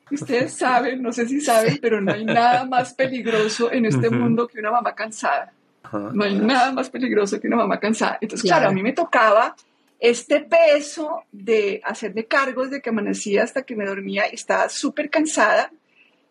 Ustedes 0.09 0.53
saben, 0.57 1.01
no 1.01 1.11
sé 1.11 1.27
si 1.27 1.41
saben, 1.41 1.77
pero 1.81 1.99
no 1.99 2.13
hay 2.13 2.23
nada 2.23 2.63
más 2.63 2.93
peligroso 2.93 3.69
en 3.73 3.83
este 3.85 4.09
mundo 4.09 4.47
que 4.47 4.59
una 4.59 4.71
mamá 4.71 4.95
cansada. 4.95 5.51
No 5.91 6.23
hay 6.23 6.35
nada 6.35 6.71
más 6.71 6.89
peligroso 6.89 7.41
que 7.41 7.47
una 7.47 7.57
mamá 7.57 7.77
cansada. 7.77 8.19
Entonces, 8.21 8.49
claro, 8.49 8.69
a 8.69 8.71
mí 8.71 8.81
me 8.81 8.93
tocaba 8.93 9.53
este 9.99 10.39
peso 10.39 11.23
de 11.29 11.81
hacerme 11.83 12.23
cargo 12.23 12.63
desde 12.63 12.81
que 12.81 12.91
amanecía 12.91 13.43
hasta 13.43 13.63
que 13.63 13.75
me 13.75 13.85
dormía 13.85 14.23
y 14.31 14.35
estaba 14.35 14.69
súper 14.69 15.09
cansada. 15.09 15.73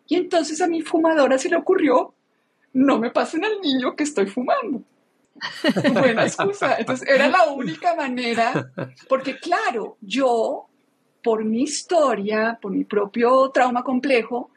Y 0.07 0.15
entonces 0.15 0.59
a 0.59 0.67
mi 0.67 0.81
fumadora 0.81 1.37
se 1.37 1.49
le 1.49 1.55
ocurrió, 1.55 2.15
no 2.73 2.97
me 2.97 3.11
pasen 3.11 3.45
al 3.45 3.61
niño 3.61 3.95
que 3.95 4.05
estoy 4.05 4.25
fumando. 4.25 4.81
Buena 5.93 6.25
excusa. 6.25 6.77
Entonces 6.77 7.07
era 7.07 7.27
la 7.27 7.51
única 7.51 7.95
manera, 7.95 8.71
porque 9.09 9.37
claro, 9.37 9.97
yo, 10.01 10.67
por 11.23 11.43
mi 11.43 11.63
historia, 11.63 12.57
por 12.61 12.71
mi 12.71 12.83
propio 12.83 13.49
trauma 13.49 13.83
complejo, 13.83 14.49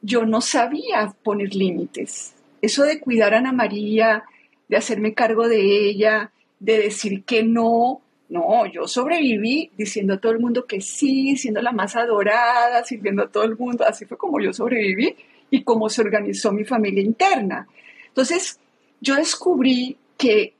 yo 0.00 0.24
no 0.24 0.40
sabía 0.40 1.14
poner 1.22 1.54
límites. 1.54 2.34
Eso 2.60 2.84
de 2.84 3.00
cuidar 3.00 3.34
a 3.34 3.38
Ana 3.38 3.52
María, 3.52 4.24
de 4.68 4.76
hacerme 4.76 5.14
cargo 5.14 5.48
de 5.48 5.88
ella, 5.88 6.30
de 6.58 6.78
decir 6.78 7.24
que 7.24 7.42
no, 7.42 8.00
no, 8.28 8.66
yo 8.66 8.88
sobreviví 8.88 9.70
diciendo 9.76 10.14
a 10.14 10.18
todo 10.18 10.32
el 10.32 10.40
mundo 10.40 10.66
que 10.66 10.80
sí, 10.80 11.36
siendo 11.36 11.60
la 11.60 11.72
más 11.72 11.94
adorada, 11.96 12.82
sirviendo 12.84 13.22
a 13.22 13.28
todo 13.28 13.44
el 13.44 13.56
mundo. 13.56 13.84
Así 13.86 14.06
fue 14.06 14.16
como 14.16 14.40
yo 14.40 14.52
sobreviví 14.52 15.14
y 15.50 15.62
cómo 15.62 15.88
se 15.88 16.02
organizó 16.02 16.52
mi 16.52 16.64
familia 16.64 17.02
interna. 17.02 17.68
Entonces, 18.08 18.58
yo 19.00 19.16
descubrí 19.16 19.96
que 20.24 20.54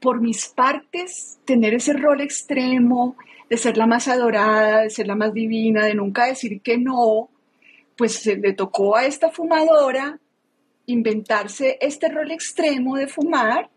por 0.00 0.20
mis 0.20 0.46
partes 0.48 1.40
tener 1.44 1.74
ese 1.74 1.92
rol 1.94 2.20
extremo 2.20 3.16
de 3.50 3.56
ser 3.56 3.76
la 3.76 3.86
más 3.86 4.06
adorada, 4.06 4.82
de 4.82 4.90
ser 4.90 5.08
la 5.08 5.16
más 5.16 5.34
divina, 5.34 5.84
de 5.84 5.94
nunca 5.94 6.26
decir 6.26 6.60
que 6.60 6.78
no, 6.78 7.28
pues 7.96 8.12
se 8.14 8.36
le 8.36 8.52
tocó 8.52 8.96
a 8.96 9.04
esta 9.04 9.30
fumadora 9.30 10.20
inventarse 10.86 11.76
este 11.80 12.08
rol 12.08 12.30
extremo 12.30 12.96
de 12.96 13.08
fumar, 13.08 13.68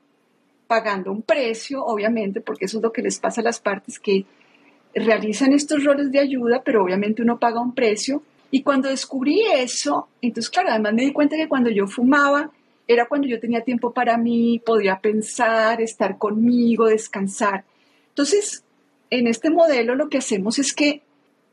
pagando 0.67 1.11
un 1.11 1.23
precio, 1.23 1.83
obviamente, 1.83 2.39
porque 2.39 2.65
eso 2.65 2.77
es 2.77 2.83
lo 2.83 2.93
que 2.93 3.01
les 3.01 3.19
pasa 3.19 3.41
a 3.41 3.43
las 3.43 3.59
partes 3.59 3.99
que 3.99 4.25
realizan 4.93 5.51
estos 5.53 5.83
roles 5.83 6.11
de 6.11 6.19
ayuda, 6.19 6.61
pero 6.63 6.83
obviamente 6.83 7.23
uno 7.23 7.39
paga 7.39 7.59
un 7.59 7.73
precio. 7.73 8.21
Y 8.51 8.61
cuando 8.61 8.89
descubrí 8.89 9.41
eso, 9.55 10.09
entonces, 10.21 10.49
claro, 10.49 10.69
además 10.69 10.93
me 10.93 11.01
di 11.01 11.11
cuenta 11.11 11.35
que 11.35 11.49
cuando 11.49 11.71
yo 11.71 11.87
fumaba, 11.87 12.51
era 12.87 13.07
cuando 13.07 13.27
yo 13.27 13.39
tenía 13.39 13.61
tiempo 13.61 13.91
para 13.91 14.17
mí, 14.17 14.61
podía 14.65 14.99
pensar, 14.99 15.81
estar 15.81 16.17
conmigo, 16.17 16.87
descansar. 16.87 17.63
Entonces, 18.09 18.63
en 19.09 19.27
este 19.27 19.49
modelo 19.49 19.95
lo 19.95 20.09
que 20.09 20.17
hacemos 20.17 20.59
es 20.59 20.73
que 20.73 21.01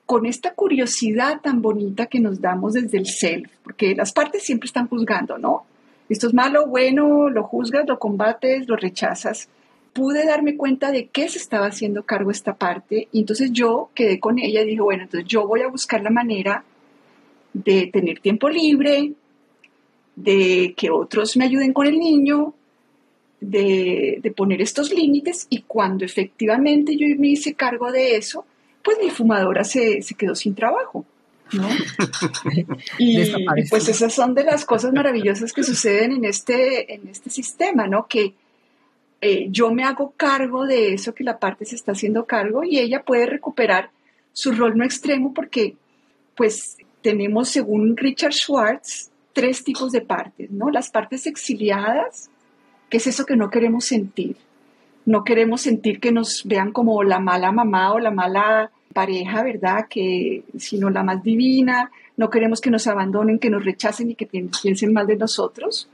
con 0.06 0.24
esta 0.24 0.54
curiosidad 0.54 1.40
tan 1.42 1.60
bonita 1.60 2.06
que 2.06 2.18
nos 2.18 2.40
damos 2.40 2.72
desde 2.72 2.96
el 2.96 3.06
self, 3.06 3.50
porque 3.62 3.94
las 3.94 4.12
partes 4.12 4.42
siempre 4.42 4.66
están 4.66 4.88
juzgando, 4.88 5.36
¿no? 5.36 5.66
Esto 6.08 6.28
es 6.28 6.34
malo, 6.34 6.66
bueno, 6.66 7.28
lo 7.28 7.42
juzgas, 7.42 7.86
lo 7.86 7.98
combates, 7.98 8.66
lo 8.66 8.76
rechazas. 8.76 9.50
Pude 9.92 10.24
darme 10.24 10.56
cuenta 10.56 10.90
de 10.92 11.08
qué 11.08 11.28
se 11.28 11.38
estaba 11.38 11.66
haciendo 11.66 12.04
cargo 12.04 12.30
esta 12.30 12.54
parte 12.54 13.08
y 13.12 13.20
entonces 13.20 13.52
yo 13.52 13.90
quedé 13.94 14.18
con 14.18 14.38
ella 14.38 14.62
y 14.62 14.68
dije, 14.68 14.80
bueno, 14.80 15.02
entonces 15.02 15.28
yo 15.28 15.46
voy 15.46 15.60
a 15.60 15.68
buscar 15.68 16.02
la 16.02 16.10
manera 16.10 16.64
de 17.52 17.90
tener 17.92 18.20
tiempo 18.20 18.48
libre, 18.48 19.12
de 20.22 20.74
que 20.76 20.90
otros 20.90 21.36
me 21.36 21.44
ayuden 21.44 21.72
con 21.72 21.86
el 21.86 21.98
niño, 21.98 22.54
de, 23.40 24.32
poner 24.36 24.60
estos 24.60 24.92
límites 24.92 25.46
y 25.48 25.62
cuando 25.62 26.04
efectivamente 26.04 26.96
yo 26.96 27.06
me 27.18 27.28
hice 27.28 27.54
cargo 27.54 27.92
de 27.92 28.16
eso, 28.16 28.44
pues 28.82 28.98
mi 29.00 29.10
fumadora 29.10 29.64
se, 29.64 30.00
quedó 30.16 30.34
sin 30.34 30.54
trabajo. 30.54 31.04
¿no? 31.52 31.68
y, 32.98 33.30
pues 33.70 33.88
esas 33.88 34.12
son 34.12 34.34
de 34.34 34.44
las 34.44 34.64
cosas 34.64 34.92
maravillosas 34.92 35.52
que 35.52 35.62
suceden 35.62 36.12
en 36.12 36.24
este, 36.24 36.94
en 36.94 37.08
este 37.08 37.30
sistema, 37.30 37.86
¿no? 37.86 38.06
Que 38.06 38.34
eh, 39.20 39.46
yo 39.50 39.72
me 39.72 39.84
hago 39.84 40.12
cargo 40.16 40.66
de 40.66 40.92
eso 40.92 41.14
que 41.14 41.24
la 41.24 41.38
parte 41.38 41.64
se 41.64 41.76
está 41.76 41.92
haciendo 41.92 42.26
cargo 42.26 42.64
y 42.64 42.78
ella 42.78 43.02
puede 43.02 43.26
recuperar 43.26 43.90
su 44.32 44.52
rol 44.52 44.76
no 44.76 44.84
extremo 44.84 45.32
porque 45.32 45.74
pues 46.36 46.76
tenemos, 47.02 47.48
según 47.48 47.96
Richard 47.96 48.32
Schwartz, 48.32 49.10
tres 49.38 49.62
tipos 49.62 49.92
de 49.92 50.00
partes, 50.00 50.50
¿no? 50.50 50.68
Las 50.68 50.90
partes 50.90 51.24
exiliadas, 51.28 52.28
que 52.90 52.96
es 52.96 53.06
eso 53.06 53.24
que 53.24 53.36
no 53.36 53.50
queremos 53.50 53.84
sentir. 53.84 54.34
No 55.06 55.22
queremos 55.22 55.60
sentir 55.60 56.00
que 56.00 56.10
nos 56.10 56.42
vean 56.44 56.72
como 56.72 57.04
la 57.04 57.20
mala 57.20 57.52
mamá 57.52 57.92
o 57.92 58.00
la 58.00 58.10
mala 58.10 58.72
pareja, 58.92 59.44
¿verdad? 59.44 59.86
Que 59.88 60.42
sino 60.58 60.90
la 60.90 61.04
más 61.04 61.22
divina. 61.22 61.92
No 62.16 62.30
queremos 62.30 62.60
que 62.60 62.72
nos 62.72 62.88
abandonen, 62.88 63.38
que 63.38 63.48
nos 63.48 63.64
rechacen 63.64 64.10
y 64.10 64.16
que 64.16 64.26
piensen 64.26 64.92
mal 64.92 65.06
de 65.06 65.16
nosotros. 65.16 65.88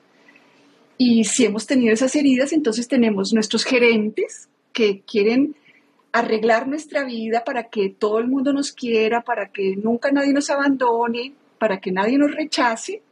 Y 0.97 1.25
si 1.25 1.45
hemos 1.45 1.67
tenido 1.67 1.93
esas 1.93 2.17
heridas, 2.17 2.55
entonces 2.55 2.89
tenemos 2.89 3.35
nuestros 3.35 3.65
gerentes 3.65 4.49
que 4.73 5.03
quieren 5.03 5.55
arreglar 6.13 6.67
nuestra 6.67 7.05
vida 7.05 7.45
para 7.45 7.65
que 7.65 7.91
todo 7.91 8.21
el 8.21 8.29
mundo 8.29 8.55
nos 8.55 8.73
quiera, 8.73 9.21
para 9.21 9.51
que 9.51 9.77
nunca 9.77 10.11
nadie 10.11 10.33
nos 10.33 10.49
abandone, 10.49 11.35
para 11.59 11.79
que 11.79 11.93
nadie 11.93 12.17
nos 12.17 12.35
rechace. 12.35 13.03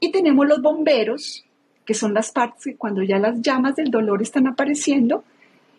Y 0.00 0.12
tenemos 0.12 0.46
los 0.46 0.60
bomberos, 0.60 1.44
que 1.84 1.94
son 1.94 2.14
las 2.14 2.32
partes 2.32 2.64
que 2.64 2.76
cuando 2.76 3.02
ya 3.02 3.18
las 3.18 3.40
llamas 3.40 3.76
del 3.76 3.90
dolor 3.90 4.22
están 4.22 4.46
apareciendo, 4.46 5.24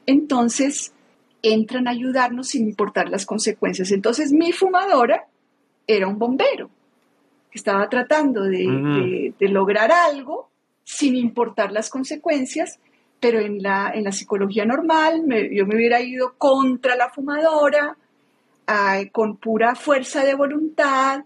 entonces 0.06 0.94
entran 1.42 1.88
a 1.88 1.92
ayudarnos 1.92 2.50
sin 2.50 2.68
importar 2.68 3.10
las 3.10 3.26
consecuencias. 3.26 3.92
Entonces 3.92 4.32
mi 4.32 4.52
fumadora 4.52 5.26
era 5.86 6.08
un 6.08 6.18
bombero. 6.18 6.70
que 7.52 7.58
estaba 7.58 7.88
tratando 7.90 8.44
de, 8.44 9.34
lograr 9.40 9.92
algo 9.92 10.50
sin 10.84 11.16
importar 11.16 11.72
las 11.72 11.90
consecuencias, 11.90 12.80
pero 13.20 13.40
en 13.40 13.62
la, 13.62 13.92
en 13.94 14.04
la 14.04 14.12
psicología 14.12 14.66
normal 14.66 15.24
yo 15.52 15.66
me 15.66 15.76
hubiera 15.76 16.02
ido 16.02 16.34
contra 16.38 16.96
la 16.96 17.10
fumadora, 17.10 17.98
con 19.12 19.38
pura 19.38 19.76
fuerza 19.76 20.26
de 20.26 20.36
voluntad, 20.36 21.24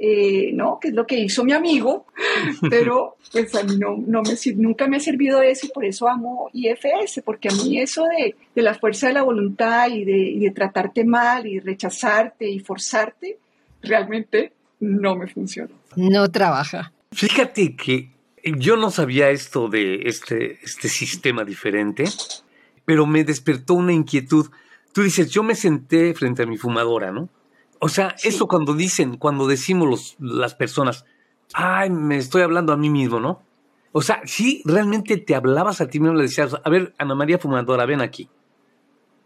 eh, 0.00 0.52
¿no? 0.52 0.78
Que 0.80 0.88
es 0.88 0.94
lo 0.94 1.06
que 1.06 1.18
hizo 1.18 1.44
mi 1.44 1.52
amigo, 1.52 2.06
pero 2.70 3.16
pues 3.32 3.52
a 3.56 3.64
mí 3.64 3.76
no, 3.76 3.96
no 4.06 4.22
me, 4.22 4.34
nunca 4.54 4.86
me 4.86 4.98
ha 4.98 5.00
servido 5.00 5.42
eso 5.42 5.66
y 5.66 5.70
por 5.70 5.84
eso 5.84 6.08
amo 6.08 6.50
IFS, 6.52 7.22
porque 7.24 7.48
a 7.48 7.52
mí 7.52 7.80
eso 7.80 8.04
de, 8.04 8.36
de 8.54 8.62
la 8.62 8.74
fuerza 8.74 9.08
de 9.08 9.14
la 9.14 9.22
voluntad 9.22 9.88
y 9.90 10.04
de, 10.04 10.18
y 10.18 10.38
de, 10.38 10.50
tratarte 10.52 11.04
mal 11.04 11.46
y 11.46 11.58
rechazarte 11.58 12.48
y 12.48 12.60
forzarte, 12.60 13.38
realmente 13.82 14.52
no 14.78 15.16
me 15.16 15.26
funciona. 15.26 15.74
No 15.96 16.30
trabaja. 16.30 16.92
Fíjate 17.10 17.74
que 17.74 18.10
yo 18.44 18.76
no 18.76 18.92
sabía 18.92 19.30
esto 19.30 19.68
de 19.68 20.02
este, 20.04 20.60
este 20.62 20.88
sistema 20.88 21.44
diferente, 21.44 22.04
pero 22.84 23.04
me 23.04 23.24
despertó 23.24 23.74
una 23.74 23.92
inquietud. 23.92 24.46
Tú 24.92 25.02
dices, 25.02 25.30
yo 25.30 25.42
me 25.42 25.56
senté 25.56 26.14
frente 26.14 26.44
a 26.44 26.46
mi 26.46 26.56
fumadora, 26.56 27.10
¿no? 27.10 27.28
O 27.80 27.88
sea, 27.88 28.16
eso 28.22 28.48
cuando 28.48 28.74
dicen, 28.74 29.16
cuando 29.16 29.46
decimos 29.46 29.88
los, 29.88 30.16
las 30.18 30.54
personas, 30.54 31.04
ay, 31.54 31.90
me 31.90 32.16
estoy 32.16 32.42
hablando 32.42 32.72
a 32.72 32.76
mí 32.76 32.90
mismo, 32.90 33.20
¿no? 33.20 33.42
O 33.92 34.02
sea, 34.02 34.20
si 34.24 34.62
realmente 34.64 35.16
te 35.16 35.34
hablabas 35.34 35.80
a 35.80 35.88
ti 35.88 36.00
mismo, 36.00 36.16
le 36.16 36.24
decías, 36.24 36.54
a 36.62 36.70
ver, 36.70 36.94
Ana 36.98 37.14
María 37.14 37.38
Fumadora, 37.38 37.86
ven 37.86 38.00
aquí. 38.00 38.28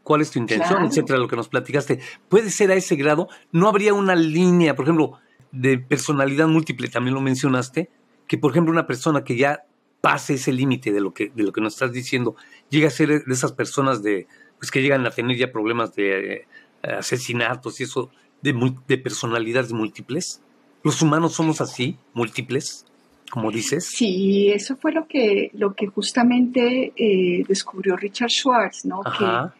¿Cuál 0.02 0.20
es 0.20 0.30
tu 0.30 0.38
intención? 0.38 0.84
Etcétera, 0.84 1.18
lo 1.18 1.28
que 1.28 1.36
nos 1.36 1.48
platicaste. 1.48 2.00
Puede 2.28 2.50
ser 2.50 2.70
a 2.70 2.74
ese 2.74 2.96
grado. 2.96 3.28
No 3.52 3.68
habría 3.68 3.94
una 3.94 4.14
línea, 4.14 4.74
por 4.74 4.84
ejemplo, 4.84 5.18
de 5.52 5.78
personalidad 5.78 6.48
múltiple, 6.48 6.88
también 6.88 7.14
lo 7.14 7.20
mencionaste, 7.20 7.90
que 8.26 8.38
por 8.38 8.50
ejemplo 8.50 8.72
una 8.72 8.86
persona 8.86 9.22
que 9.22 9.36
ya 9.36 9.64
pase 10.00 10.34
ese 10.34 10.52
límite 10.52 10.90
de 10.90 11.00
lo 11.00 11.14
que 11.14 11.30
de 11.34 11.44
lo 11.44 11.52
que 11.52 11.60
nos 11.60 11.74
estás 11.74 11.92
diciendo, 11.92 12.34
llega 12.70 12.88
a 12.88 12.90
ser 12.90 13.24
de 13.24 13.32
esas 13.32 13.52
personas 13.52 14.02
de 14.02 14.26
pues 14.58 14.70
que 14.70 14.82
llegan 14.82 15.06
a 15.06 15.10
tener 15.10 15.36
ya 15.36 15.52
problemas 15.52 15.94
de 15.94 16.32
eh, 16.34 16.46
asesinatos 16.82 17.80
y 17.80 17.84
eso 17.84 18.10
de, 18.42 18.98
personalidades 18.98 19.72
múltiples? 19.72 20.40
¿Los 20.82 21.00
humanos 21.00 21.34
somos 21.34 21.60
así, 21.60 21.96
múltiples, 22.12 22.84
como 23.30 23.50
dices? 23.50 23.86
Sí, 23.86 24.50
eso 24.50 24.76
fue 24.76 24.92
lo 24.92 25.06
que, 25.06 25.50
lo 25.54 25.74
que 25.74 25.86
justamente 25.86 26.92
eh, 26.96 27.44
descubrió 27.48 27.96
Richard 27.96 28.30
Schwartz, 28.30 28.84
¿no? 28.84 29.00
Que 29.02 29.52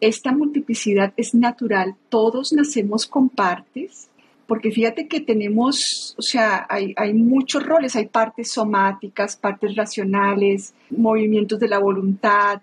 esta 0.00 0.32
multiplicidad 0.32 1.12
es 1.16 1.34
natural, 1.34 1.94
todos 2.08 2.52
nacemos 2.52 3.06
con 3.06 3.28
partes, 3.28 4.08
porque 4.46 4.72
fíjate 4.72 5.06
que 5.06 5.20
tenemos, 5.20 6.14
o 6.16 6.22
sea, 6.22 6.66
hay, 6.68 6.94
hay, 6.96 7.12
muchos 7.12 7.62
roles, 7.62 7.94
hay 7.94 8.06
partes 8.06 8.50
somáticas, 8.50 9.36
partes 9.36 9.76
racionales, 9.76 10.74
movimientos 10.90 11.60
de 11.60 11.68
la 11.68 11.78
voluntad, 11.78 12.62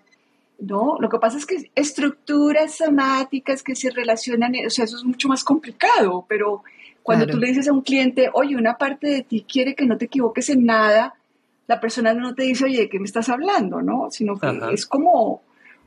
¿no? 0.58 0.96
Lo 0.98 1.08
que 1.08 1.18
pasa 1.18 1.38
es 1.38 1.46
que 1.46 1.70
estructuras 1.74 2.76
somáticas 2.76 3.62
que 3.62 3.76
se 3.76 3.90
relacionan, 3.90 4.52
o 4.66 4.70
sea, 4.70 4.84
eso 4.84 4.96
es 4.96 5.04
mucho 5.04 5.28
más 5.28 5.44
complicado, 5.44 6.26
pero 6.28 6.62
cuando 7.02 7.26
tú 7.26 7.38
le 7.38 7.48
dices 7.48 7.68
a 7.68 7.72
un 7.72 7.80
cliente, 7.80 8.28
oye, 8.34 8.56
una 8.56 8.76
parte 8.76 9.06
de 9.06 9.22
ti 9.22 9.46
quiere 9.48 9.74
que 9.74 9.86
no 9.86 9.96
te 9.96 10.06
equivoques 10.06 10.50
en 10.50 10.66
nada, 10.66 11.14
la 11.66 11.80
persona 11.80 12.12
no 12.12 12.34
te 12.34 12.42
dice, 12.42 12.64
oye, 12.64 12.80
¿de 12.80 12.88
qué 12.88 12.98
me 12.98 13.06
estás 13.06 13.28
hablando? 13.28 13.80
¿no? 13.80 14.10
Sino 14.10 14.38
que 14.38 14.48
es 14.72 14.84
como, 14.84 15.42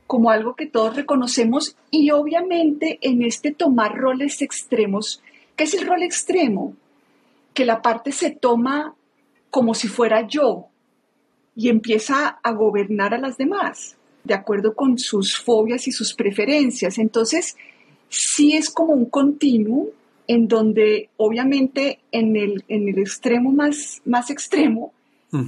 como 0.06 0.30
algo 0.30 0.56
que 0.56 0.66
todos 0.66 0.96
reconocemos 0.96 1.76
y 1.90 2.10
obviamente 2.10 2.98
en 3.02 3.22
este 3.22 3.52
tomar 3.52 3.96
roles 3.96 4.42
extremos, 4.42 5.22
¿qué 5.54 5.64
es 5.64 5.74
el 5.74 5.86
rol 5.86 6.02
extremo? 6.02 6.74
Que 7.54 7.66
la 7.66 7.82
parte 7.82 8.10
se 8.10 8.30
toma 8.30 8.94
como 9.50 9.74
si 9.74 9.86
fuera 9.86 10.26
yo 10.26 10.68
y 11.54 11.68
empieza 11.68 12.38
a 12.42 12.52
gobernar 12.52 13.12
a 13.12 13.18
las 13.18 13.36
demás 13.36 13.96
de 14.24 14.34
acuerdo 14.34 14.74
con 14.74 14.98
sus 14.98 15.36
fobias 15.36 15.86
y 15.88 15.92
sus 15.92 16.14
preferencias. 16.14 16.98
Entonces, 16.98 17.56
sí 18.08 18.56
es 18.56 18.70
como 18.70 18.92
un 18.92 19.06
continuo 19.06 19.88
en 20.26 20.48
donde 20.48 21.10
obviamente 21.16 21.98
en 22.12 22.36
el, 22.36 22.64
en 22.68 22.88
el 22.88 22.98
extremo 22.98 23.52
más, 23.52 24.00
más 24.04 24.30
extremo 24.30 24.92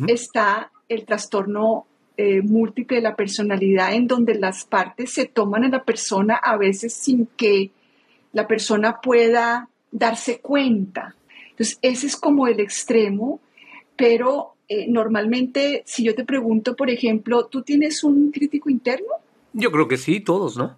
está 0.09 0.71
el 0.89 1.05
trastorno 1.05 1.87
eh, 2.17 2.41
múltiple 2.41 2.97
de 2.97 3.03
la 3.03 3.17
personalidad, 3.17 3.93
en 3.93 4.07
donde 4.07 4.35
las 4.35 4.65
partes 4.65 5.13
se 5.13 5.27
toman 5.27 5.65
en 5.65 5.73
la 5.73 5.85
persona 5.85 6.37
a 6.37 6.57
veces 6.57 6.95
sin 6.95 7.27
que 7.37 7.71
la 8.33 8.47
persona 8.47 9.01
pueda 9.01 9.69
darse 9.93 10.39
cuenta. 10.41 11.15
Entonces, 11.51 11.79
ese 11.83 12.07
es 12.07 12.17
como 12.17 12.47
el 12.47 12.61
extremo, 12.61 13.41
pero 13.97 14.54
eh, 14.69 14.87
normalmente, 14.89 15.83
si 15.87 16.05
yo 16.05 16.15
te 16.15 16.25
pregunto, 16.25 16.77
por 16.77 16.91
ejemplo, 16.91 17.47
¿tú 17.47 17.63
tienes 17.63 18.05
un 18.05 18.31
crítico 18.31 18.71
interno? 18.71 19.09
Yo 19.53 19.71
creo 19.71 19.89
que 19.89 19.97
sí, 19.97 20.21
todos, 20.21 20.57
¿no? 20.57 20.77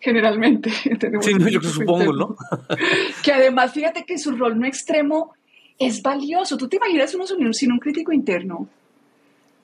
Generalmente. 0.00 0.70
sí, 1.20 1.32
yo 1.50 1.60
supongo, 1.60 2.12
¿no? 2.12 2.36
que 3.24 3.32
además, 3.32 3.72
fíjate 3.72 4.04
que 4.04 4.18
su 4.18 4.32
rol 4.32 4.58
no 4.58 4.66
extremo 4.66 5.32
es 5.78 6.02
valioso. 6.02 6.56
¿Tú 6.56 6.68
te 6.68 6.76
imaginas 6.76 7.14
uno 7.14 7.52
sin 7.52 7.72
un 7.72 7.78
crítico 7.78 8.12
interno? 8.12 8.68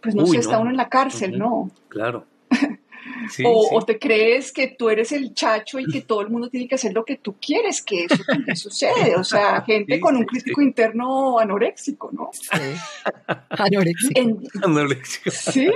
Pues 0.00 0.14
no 0.14 0.26
sé, 0.26 0.38
está 0.38 0.58
uno 0.58 0.70
en 0.70 0.76
la 0.76 0.88
cárcel, 0.88 1.38
¿no? 1.38 1.70
Claro 1.88 2.24
o, 3.44 3.84
te 3.84 3.98
crees 3.98 4.52
que 4.52 4.68
tú 4.68 4.90
eres 4.90 5.12
el 5.12 5.34
chacho 5.34 5.78
y 5.78 5.86
que 5.86 6.02
todo 6.02 6.20
el 6.20 6.30
mundo 6.30 6.48
tiene 6.48 6.68
que 6.68 6.74
hacer 6.74 6.92
lo 6.92 7.04
que 7.04 7.16
tú 7.16 7.36
quieres, 7.40 7.82
que 7.82 8.04
eso 8.04 8.22
también 8.26 8.56
sucede. 8.56 9.16
O 9.16 9.24
sea, 9.24 9.62
gente 9.62 10.00
con 10.00 10.16
un 10.16 10.24
crítico 10.24 10.60
interno 10.60 11.38
anoréxico, 11.38 12.10
¿no? 12.12 12.30
Anoréxico. 13.50 14.20
anoréxico. 14.62 15.30
Sí. 15.30 15.68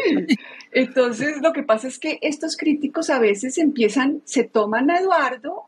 Entonces, 0.72 1.40
lo 1.42 1.52
que 1.52 1.62
pasa 1.62 1.88
es 1.88 1.98
que 1.98 2.18
estos 2.22 2.57
críticos 2.57 3.11
a 3.11 3.18
veces 3.18 3.59
empiezan, 3.59 4.22
se 4.24 4.44
toman 4.44 4.90
a 4.90 4.98
Eduardo 4.98 5.64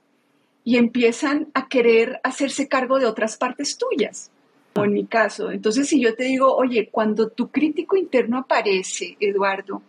y 0.64 0.78
empiezan 0.78 1.48
a 1.54 1.68
querer 1.68 2.20
hacerse 2.24 2.68
cargo 2.68 2.98
de 2.98 3.06
otras 3.06 3.37
partes 3.37 3.76
tuyas. 3.76 4.30
O 4.76 4.84
en 4.84 4.92
mi 4.92 5.06
caso. 5.06 5.52
Entonces, 5.52 5.88
si 5.88 6.00
yo 6.00 6.16
te 6.16 6.24
digo, 6.24 6.52
oye, 6.56 6.88
cuando 6.90 7.28
tu 7.28 7.48
crítico 7.48 7.96
interno 7.96 8.38
aparece, 8.38 9.16
Eduardo, 9.20 9.82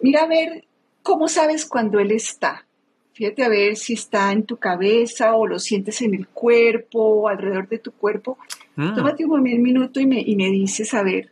mira 0.00 0.22
a 0.22 0.26
ver 0.26 0.64
cómo 1.06 1.28
sabes 1.28 1.66
cuando 1.66 2.00
él 2.00 2.10
está. 2.10 2.66
Fíjate 3.12 3.44
a 3.44 3.48
ver 3.48 3.76
si 3.76 3.92
está 3.92 4.32
en 4.32 4.42
tu 4.42 4.56
cabeza 4.56 5.36
o 5.36 5.46
lo 5.46 5.60
sientes 5.60 6.02
en 6.02 6.14
el 6.14 6.26
cuerpo 6.26 6.98
o 6.98 7.28
alrededor 7.28 7.68
de 7.68 7.78
tu 7.78 7.92
cuerpo. 7.92 8.38
Mm. 8.74 8.96
Tómate 8.96 9.24
un 9.24 9.40
minuto 9.40 10.00
y 10.00 10.06
me, 10.06 10.20
y 10.20 10.34
me 10.34 10.50
dices 10.50 10.92
a 10.94 11.04
ver 11.04 11.30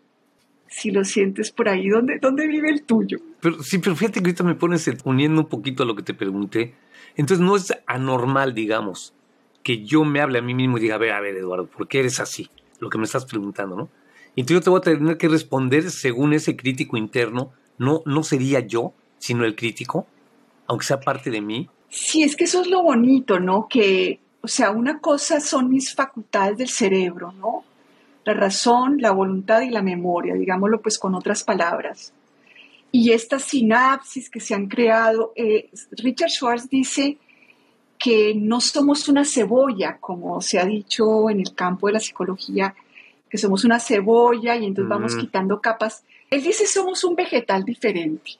si 0.68 0.92
lo 0.92 1.04
sientes 1.04 1.50
por 1.50 1.68
ahí. 1.68 1.88
¿Dónde, 1.88 2.20
¿Dónde 2.20 2.46
vive 2.46 2.70
el 2.70 2.84
tuyo? 2.84 3.18
Pero, 3.40 3.64
sí, 3.64 3.78
pero 3.78 3.96
fíjate 3.96 4.20
que 4.20 4.28
ahorita 4.28 4.44
me 4.44 4.54
pones 4.54 4.88
uniendo 5.04 5.40
un 5.40 5.48
poquito 5.48 5.82
a 5.82 5.86
lo 5.86 5.96
que 5.96 6.04
te 6.04 6.14
pregunté. 6.14 6.74
Entonces 7.16 7.44
no 7.44 7.56
es 7.56 7.76
anormal, 7.86 8.54
digamos, 8.54 9.12
que 9.64 9.84
yo 9.84 10.04
me 10.04 10.20
hable 10.20 10.38
a 10.38 10.42
mí 10.42 10.54
mismo 10.54 10.78
y 10.78 10.82
diga, 10.82 10.94
a 10.94 10.98
ver, 10.98 11.10
a 11.10 11.20
ver, 11.20 11.36
Eduardo, 11.36 11.66
¿por 11.66 11.88
qué 11.88 11.98
eres 11.98 12.20
así? 12.20 12.48
Lo 12.78 12.90
que 12.90 12.98
me 12.98 13.04
estás 13.04 13.26
preguntando, 13.26 13.74
¿no? 13.74 13.88
Entonces 14.36 14.54
yo 14.54 14.60
te 14.62 14.70
voy 14.70 14.78
a 14.78 14.82
tener 14.82 15.18
que 15.18 15.28
responder 15.28 15.90
según 15.90 16.32
ese 16.32 16.56
crítico 16.56 16.96
interno 16.96 17.52
no, 17.76 18.02
no 18.06 18.22
sería 18.22 18.60
yo, 18.60 18.94
sino 19.24 19.46
el 19.46 19.56
crítico, 19.56 20.06
aunque 20.66 20.84
sea 20.84 21.00
parte 21.00 21.30
de 21.30 21.40
mí. 21.40 21.66
Sí, 21.88 22.22
es 22.22 22.36
que 22.36 22.44
eso 22.44 22.60
es 22.60 22.66
lo 22.66 22.82
bonito, 22.82 23.40
¿no? 23.40 23.68
Que, 23.68 24.20
o 24.42 24.48
sea, 24.48 24.70
una 24.70 25.00
cosa 25.00 25.40
son 25.40 25.70
mis 25.70 25.94
facultades 25.94 26.58
del 26.58 26.68
cerebro, 26.68 27.32
¿no? 27.32 27.64
La 28.26 28.34
razón, 28.34 28.98
la 29.00 29.12
voluntad 29.12 29.62
y 29.62 29.70
la 29.70 29.80
memoria, 29.80 30.34
digámoslo 30.34 30.82
pues 30.82 30.98
con 30.98 31.14
otras 31.14 31.42
palabras. 31.42 32.12
Y 32.92 33.12
estas 33.12 33.44
sinapsis 33.44 34.28
que 34.28 34.40
se 34.40 34.54
han 34.54 34.66
creado, 34.66 35.32
eh, 35.36 35.70
Richard 35.92 36.28
Schwartz 36.28 36.68
dice 36.68 37.16
que 37.98 38.34
no 38.34 38.60
somos 38.60 39.08
una 39.08 39.24
cebolla, 39.24 39.96
como 40.00 40.42
se 40.42 40.58
ha 40.58 40.66
dicho 40.66 41.30
en 41.30 41.40
el 41.40 41.54
campo 41.54 41.86
de 41.86 41.94
la 41.94 42.00
psicología, 42.00 42.74
que 43.30 43.38
somos 43.38 43.64
una 43.64 43.80
cebolla 43.80 44.54
y 44.56 44.66
entonces 44.66 44.90
vamos 44.90 45.16
quitando 45.16 45.62
capas. 45.62 46.04
Él 46.30 46.42
dice 46.42 46.66
somos 46.66 47.04
un 47.04 47.14
vegetal 47.14 47.64
diferente. 47.64 48.32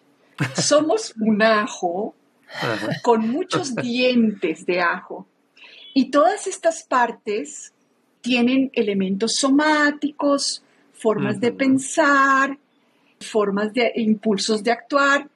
Somos 0.57 1.15
un 1.21 1.43
ajo 1.43 2.15
con 3.03 3.29
muchos 3.29 3.75
dientes 3.83 4.67
de 4.67 4.81
ajo. 4.81 5.27
Y 5.93 6.11
todas 6.11 6.47
estas 6.47 6.83
partes 6.83 7.73
tienen 8.21 8.71
elementos 8.75 9.35
somáticos, 9.37 10.63
formas 10.93 11.41
de 11.41 11.53
pensar, 11.53 12.59
formas 13.21 13.73
de 13.73 13.93
impulsos 13.97 14.63
de 14.63 14.73
actuar. 14.73 15.29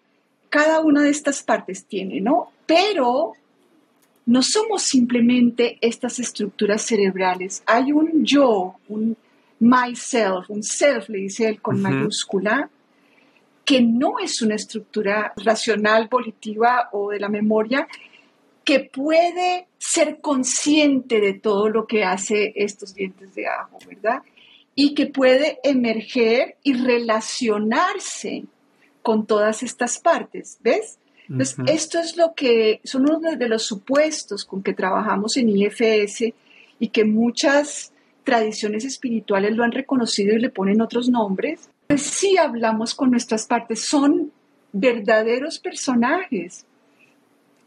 Cada 0.49 0.81
una 0.81 1.03
de 1.03 1.11
estas 1.11 1.43
partes 1.43 1.85
tiene, 1.85 2.21
¿no? 2.21 2.51
Pero 2.67 3.35
no 4.27 4.43
somos 4.43 4.83
simplemente 4.83 5.79
estas 5.81 6.19
estructuras 6.19 6.83
cerebrales. 6.83 7.63
Hay 7.67 7.93
un 7.93 8.25
yo, 8.25 8.75
un 8.89 9.17
myself, 9.61 10.49
un 10.49 10.63
self, 10.63 11.09
le 11.09 11.19
dice 11.19 11.49
él 11.49 11.61
con 11.61 11.81
mayúscula, 11.81 12.71
que 13.69 13.83
no 13.83 14.19
es 14.19 14.41
una 14.41 14.55
estructura 14.55 15.35
racional, 15.37 16.09
volitiva 16.11 16.89
o 16.91 17.11
de 17.11 17.21
la 17.21 17.29
memoria, 17.29 17.87
que 18.65 18.81
puede 18.81 19.67
ser 19.77 20.23
consciente 20.23 21.21
de 21.21 21.35
todo 21.35 21.69
lo 21.69 21.87
que 21.87 22.03
hace 22.03 22.55
estos 22.57 22.95
dientes 22.95 23.35
de 23.35 23.47
ajo, 23.47 23.79
¿verdad? 23.87 24.23
Y 24.75 24.95
que 24.95 25.05
puede 25.05 25.59
emerger 25.63 26.57
y 26.63 26.83
relacionarse 26.83 28.45
con 29.03 29.27
todas 29.27 29.63
estas 29.63 29.99
partes, 29.99 30.57
¿ves? 30.63 30.99
Entonces, 31.29 31.59
esto 31.67 31.99
es 31.99 32.17
lo 32.17 32.33
que 32.35 32.81
son 32.85 33.03
uno 33.03 33.37
de 33.37 33.49
los 33.51 33.65
supuestos 33.65 34.47
con 34.47 34.63
que 34.63 34.73
trabajamos 34.73 35.37
en 35.37 35.51
IFS 35.51 36.33
y 36.79 36.89
que 36.89 37.05
muchas 37.05 37.93
tradiciones 38.25 38.87
espirituales 38.87 39.55
lo 39.55 39.63
han 39.63 39.73
reconocido 39.73 40.35
y 40.35 40.41
le 40.41 40.49
ponen 40.49 40.81
otros 40.81 41.11
nombres. 41.11 41.69
Pues 41.89 42.03
sí 42.03 42.37
hablamos 42.37 42.95
con 42.95 43.11
nuestras 43.11 43.47
partes, 43.47 43.89
son 43.89 44.31
verdaderos 44.73 45.59
personajes. 45.59 46.67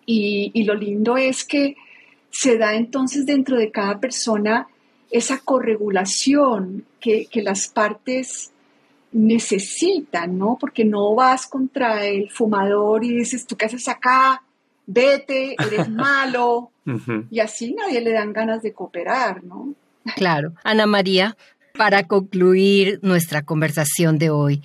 Y, 0.06 0.64
lo 0.64 0.76
lindo 0.76 1.18
es 1.18 1.44
que 1.44 1.76
se 2.30 2.60
da 2.60 2.76
entonces 2.76 3.26
dentro 3.26 3.58
de 3.58 3.72
cada 3.72 4.00
persona 4.00 4.68
esa 5.10 5.40
corregulación 5.40 6.86
que, 7.00 7.26
que 7.26 7.42
las 7.42 7.68
partes 7.68 8.52
necesitan, 9.12 10.38
¿no? 10.38 10.56
Porque 10.60 10.86
no 10.86 11.16
vas 11.16 11.48
contra 11.48 12.06
el 12.06 12.30
fumador 12.30 13.04
y 13.04 13.16
dices, 13.16 13.48
¿tú 13.48 13.58
qué 13.58 13.66
haces 13.66 13.88
acá? 13.88 14.44
Vete, 14.86 15.56
eres 15.66 15.90
malo. 15.90 16.70
Y 17.32 17.40
así 17.40 17.74
nadie 17.74 18.02
le 18.02 18.14
dan 18.14 18.34
ganas 18.34 18.62
de 18.62 18.72
cooperar, 18.72 19.44
¿no? 19.44 19.74
Claro. 20.16 20.54
Ana 20.64 20.86
María, 20.86 21.36
para 21.78 22.08
concluir 22.08 23.00
nuestra 23.02 23.42
conversación 23.44 24.18
de 24.18 24.30
hoy, 24.30 24.62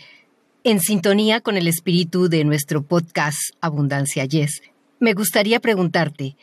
en 0.64 0.80
sintonía 0.80 1.40
con 1.40 1.56
el 1.56 1.68
espíritu 1.68 2.28
de 2.28 2.44
nuestro 2.44 2.82
podcast 2.82 3.38
Abundancia 3.60 4.24
Yes, 4.24 4.62
me 4.98 5.12
gustaría 5.12 5.60
preguntarte, 5.60 6.36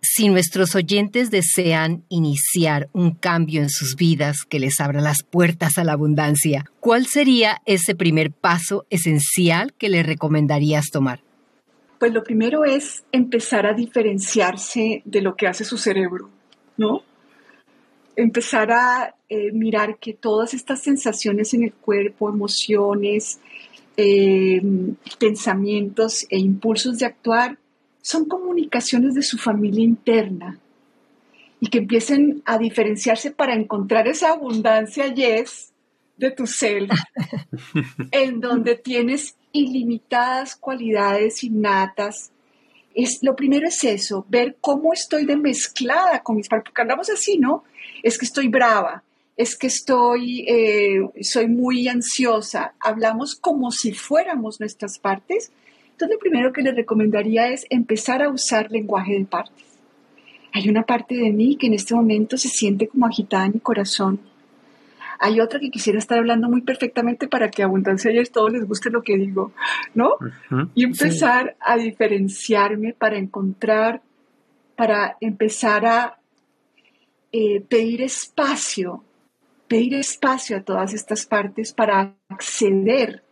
si 0.00 0.28
nuestros 0.28 0.74
oyentes 0.74 1.30
desean 1.30 2.04
iniciar 2.08 2.88
un 2.92 3.12
cambio 3.12 3.62
en 3.62 3.68
sus 3.68 3.96
vidas 3.96 4.38
que 4.48 4.60
les 4.60 4.80
abra 4.80 5.00
las 5.00 5.22
puertas 5.22 5.76
a 5.78 5.84
la 5.84 5.92
abundancia, 5.92 6.64
¿cuál 6.80 7.06
sería 7.06 7.60
ese 7.66 7.94
primer 7.94 8.30
paso 8.30 8.86
esencial 8.90 9.74
que 9.74 9.88
les 9.88 10.06
recomendarías 10.06 10.86
tomar? 10.92 11.20
Pues 11.98 12.12
lo 12.12 12.22
primero 12.22 12.64
es 12.64 13.04
empezar 13.10 13.66
a 13.66 13.74
diferenciarse 13.74 15.02
de 15.04 15.20
lo 15.20 15.34
que 15.34 15.48
hace 15.48 15.64
su 15.64 15.78
cerebro, 15.78 16.30
¿no? 16.76 17.02
Empezar 18.20 18.72
a 18.72 19.14
eh, 19.28 19.52
mirar 19.52 19.98
que 19.98 20.12
todas 20.12 20.54
estas 20.54 20.82
sensaciones 20.82 21.54
en 21.54 21.62
el 21.62 21.72
cuerpo, 21.72 22.28
emociones, 22.28 23.38
eh, 23.96 24.60
pensamientos 25.20 26.26
e 26.28 26.38
impulsos 26.38 26.98
de 26.98 27.06
actuar 27.06 27.58
son 28.02 28.24
comunicaciones 28.24 29.14
de 29.14 29.22
su 29.22 29.38
familia 29.38 29.84
interna 29.84 30.58
y 31.60 31.68
que 31.68 31.78
empiecen 31.78 32.42
a 32.44 32.58
diferenciarse 32.58 33.30
para 33.30 33.54
encontrar 33.54 34.08
esa 34.08 34.32
abundancia 34.32 35.14
yes 35.14 35.72
de 36.16 36.32
tu 36.32 36.46
ser, 36.46 36.88
en 38.10 38.40
donde 38.40 38.74
tienes 38.74 39.36
ilimitadas 39.52 40.56
cualidades 40.56 41.44
innatas. 41.44 42.32
Es, 43.00 43.18
lo 43.22 43.36
primero 43.36 43.68
es 43.68 43.84
eso, 43.84 44.26
ver 44.28 44.56
cómo 44.60 44.92
estoy 44.92 45.24
de 45.24 45.36
mezclada 45.36 46.22
con 46.22 46.36
mis 46.36 46.48
porque 46.48 46.82
hablamos 46.82 47.08
así, 47.10 47.38
¿no? 47.38 47.64
Es 48.02 48.18
que 48.18 48.24
estoy 48.24 48.48
brava, 48.48 49.04
es 49.36 49.56
que 49.56 49.68
estoy, 49.68 50.44
eh, 50.48 51.00
soy 51.20 51.46
muy 51.46 51.86
ansiosa. 51.88 52.74
Hablamos 52.80 53.36
como 53.36 53.70
si 53.70 53.92
fuéramos 53.92 54.58
nuestras 54.58 54.98
partes 54.98 55.52
entonces, 55.98 56.14
lo 56.14 56.20
primero 56.20 56.52
que 56.52 56.62
les 56.62 56.76
recomendaría 56.76 57.48
es 57.48 57.66
empezar 57.70 58.22
a 58.22 58.28
usar 58.28 58.70
lenguaje 58.70 59.18
de 59.18 59.24
partes. 59.24 59.64
Hay 60.52 60.68
una 60.68 60.84
parte 60.84 61.16
de 61.16 61.32
mí 61.32 61.56
que 61.56 61.66
en 61.66 61.74
este 61.74 61.92
momento 61.92 62.36
se 62.38 62.48
siente 62.48 62.86
como 62.86 63.04
agitada 63.06 63.46
en 63.46 63.54
mi 63.54 63.58
corazón. 63.58 64.20
Hay 65.18 65.40
otra 65.40 65.58
que 65.58 65.70
quisiera 65.70 65.98
estar 65.98 66.18
hablando 66.18 66.48
muy 66.48 66.62
perfectamente 66.62 67.28
para 67.28 67.50
que 67.50 67.62
abundancia 67.62 68.12
y 68.12 68.18
a 68.18 68.24
todos 68.24 68.52
les 68.52 68.66
guste 68.66 68.90
lo 68.90 69.02
que 69.02 69.16
digo, 69.16 69.52
¿no? 69.94 70.16
y 70.74 70.84
empezar 70.84 71.56
a 71.60 71.76
diferenciarme 71.76 72.92
para 72.92 73.18
encontrar, 73.18 74.00
para 74.76 75.16
empezar 75.20 75.86
a 75.86 76.18
eh, 77.32 77.60
pedir 77.60 78.02
espacio, 78.02 79.02
pedir 79.66 79.94
espacio 79.94 80.56
a 80.56 80.62
todas 80.62 80.94
estas 80.94 81.26
partes 81.26 81.72
para 81.72 82.14
acceder 82.28 83.22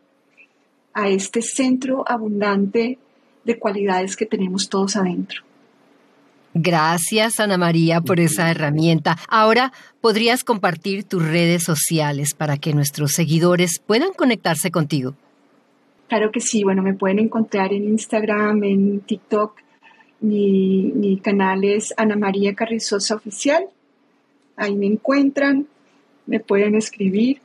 a 0.93 1.09
este 1.09 1.43
centro 1.43 2.05
abundante 2.07 2.99
de 3.45 3.59
cualidades 3.59 4.17
que 4.17 4.27
tenemos 4.27 4.69
todos 4.69 4.97
adentro. 4.97 5.43
Gracias, 6.59 7.39
Ana 7.39 7.59
María, 7.59 8.01
por 8.01 8.19
esa 8.19 8.51
herramienta. 8.51 9.19
Ahora, 9.29 9.75
¿podrías 10.01 10.43
compartir 10.43 11.05
tus 11.05 11.23
redes 11.23 11.63
sociales 11.65 12.33
para 12.33 12.57
que 12.57 12.73
nuestros 12.73 13.13
seguidores 13.13 13.79
puedan 13.79 14.15
conectarse 14.15 14.71
contigo? 14.71 15.15
Claro 16.09 16.33
que 16.33 16.41
sí. 16.41 16.65
Bueno, 16.65 16.83
me 16.83 16.95
pueden 16.95 17.19
encontrar 17.19 17.75
en 17.75 17.85
Instagram, 17.85 18.65
en 18.65 19.01
TikTok. 19.01 19.53
Mi, 20.21 21.21
canal 21.23 21.63
es 21.63 21.93
Ana 21.99 22.17
María 22.17 22.55
Carrizosa 22.55 23.17
Oficial. 23.17 23.67
Ahí 24.57 24.75
me 24.77 24.87
encuentran, 24.87 25.67
me 26.25 26.41
pueden 26.41 26.75
escribir 26.75 27.43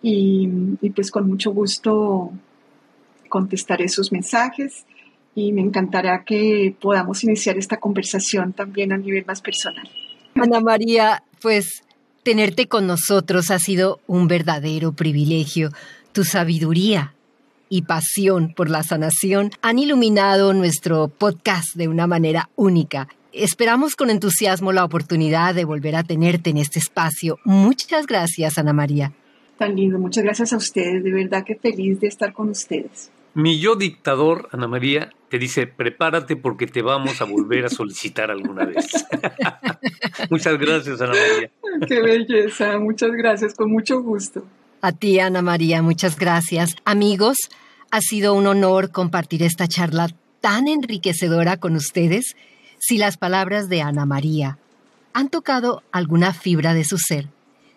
y, 0.00 0.48
y 0.80 0.90
pues 0.90 1.10
con 1.10 1.28
mucho 1.28 1.50
gusto 1.50 2.32
contestaré 3.28 3.90
sus 3.90 4.10
mensajes 4.12 4.86
y 5.34 5.52
me 5.52 5.60
encantará 5.60 6.24
que 6.24 6.74
podamos 6.80 7.22
iniciar 7.24 7.56
esta 7.56 7.78
conversación 7.78 8.52
también 8.52 8.92
a 8.92 8.98
nivel 8.98 9.24
más 9.26 9.40
personal. 9.40 9.88
Ana 10.34 10.60
María, 10.60 11.22
pues 11.40 11.82
tenerte 12.22 12.66
con 12.66 12.86
nosotros 12.86 13.50
ha 13.50 13.58
sido 13.58 14.00
un 14.06 14.28
verdadero 14.28 14.92
privilegio. 14.92 15.70
Tu 16.12 16.24
sabiduría 16.24 17.14
y 17.68 17.82
pasión 17.82 18.52
por 18.54 18.68
la 18.68 18.82
sanación 18.82 19.50
han 19.62 19.78
iluminado 19.78 20.52
nuestro 20.52 21.08
podcast 21.08 21.74
de 21.74 21.88
una 21.88 22.06
manera 22.06 22.50
única. 22.56 23.08
Esperamos 23.32 23.94
con 23.94 24.10
entusiasmo 24.10 24.72
la 24.72 24.84
oportunidad 24.84 25.54
de 25.54 25.64
volver 25.64 25.94
a 25.94 26.02
tenerte 26.02 26.50
en 26.50 26.56
este 26.56 26.80
espacio. 26.80 27.38
Muchas 27.44 28.06
gracias, 28.06 28.58
Ana 28.58 28.72
María. 28.72 29.12
Tan 29.56 29.76
lindo, 29.76 29.98
muchas 29.98 30.24
gracias 30.24 30.52
a 30.52 30.56
ustedes. 30.56 31.04
De 31.04 31.12
verdad 31.12 31.44
que 31.44 31.54
feliz 31.54 32.00
de 32.00 32.08
estar 32.08 32.32
con 32.32 32.48
ustedes. 32.48 33.10
Mi 33.34 33.60
yo 33.60 33.76
dictador, 33.76 34.48
Ana 34.52 34.66
María, 34.66 35.12
te 35.28 35.38
dice, 35.38 35.66
prepárate 35.66 36.36
porque 36.36 36.66
te 36.66 36.82
vamos 36.82 37.20
a 37.20 37.24
volver 37.24 37.64
a 37.64 37.68
solicitar 37.68 38.30
alguna 38.30 38.64
vez. 38.64 39.06
muchas 40.30 40.58
gracias, 40.58 41.00
Ana 41.00 41.12
María. 41.12 41.50
Qué 41.86 42.00
belleza, 42.00 42.78
muchas 42.78 43.12
gracias, 43.12 43.54
con 43.54 43.70
mucho 43.70 44.02
gusto. 44.02 44.44
A 44.82 44.92
ti, 44.92 45.20
Ana 45.20 45.42
María, 45.42 45.82
muchas 45.82 46.18
gracias. 46.18 46.74
Amigos, 46.84 47.36
ha 47.90 48.00
sido 48.00 48.34
un 48.34 48.46
honor 48.46 48.90
compartir 48.90 49.42
esta 49.42 49.68
charla 49.68 50.08
tan 50.40 50.66
enriquecedora 50.66 51.58
con 51.58 51.76
ustedes. 51.76 52.34
Si 52.78 52.98
las 52.98 53.16
palabras 53.16 53.68
de 53.68 53.82
Ana 53.82 54.06
María 54.06 54.58
han 55.12 55.28
tocado 55.28 55.82
alguna 55.92 56.32
fibra 56.32 56.74
de 56.74 56.84
su 56.84 56.98
ser, 56.98 57.28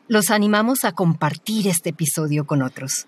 los 0.07 0.31
animamos 0.31 0.83
a 0.83 0.93
compartir 0.93 1.67
este 1.67 1.89
episodio 1.89 2.45
con 2.45 2.61
otros. 2.61 3.07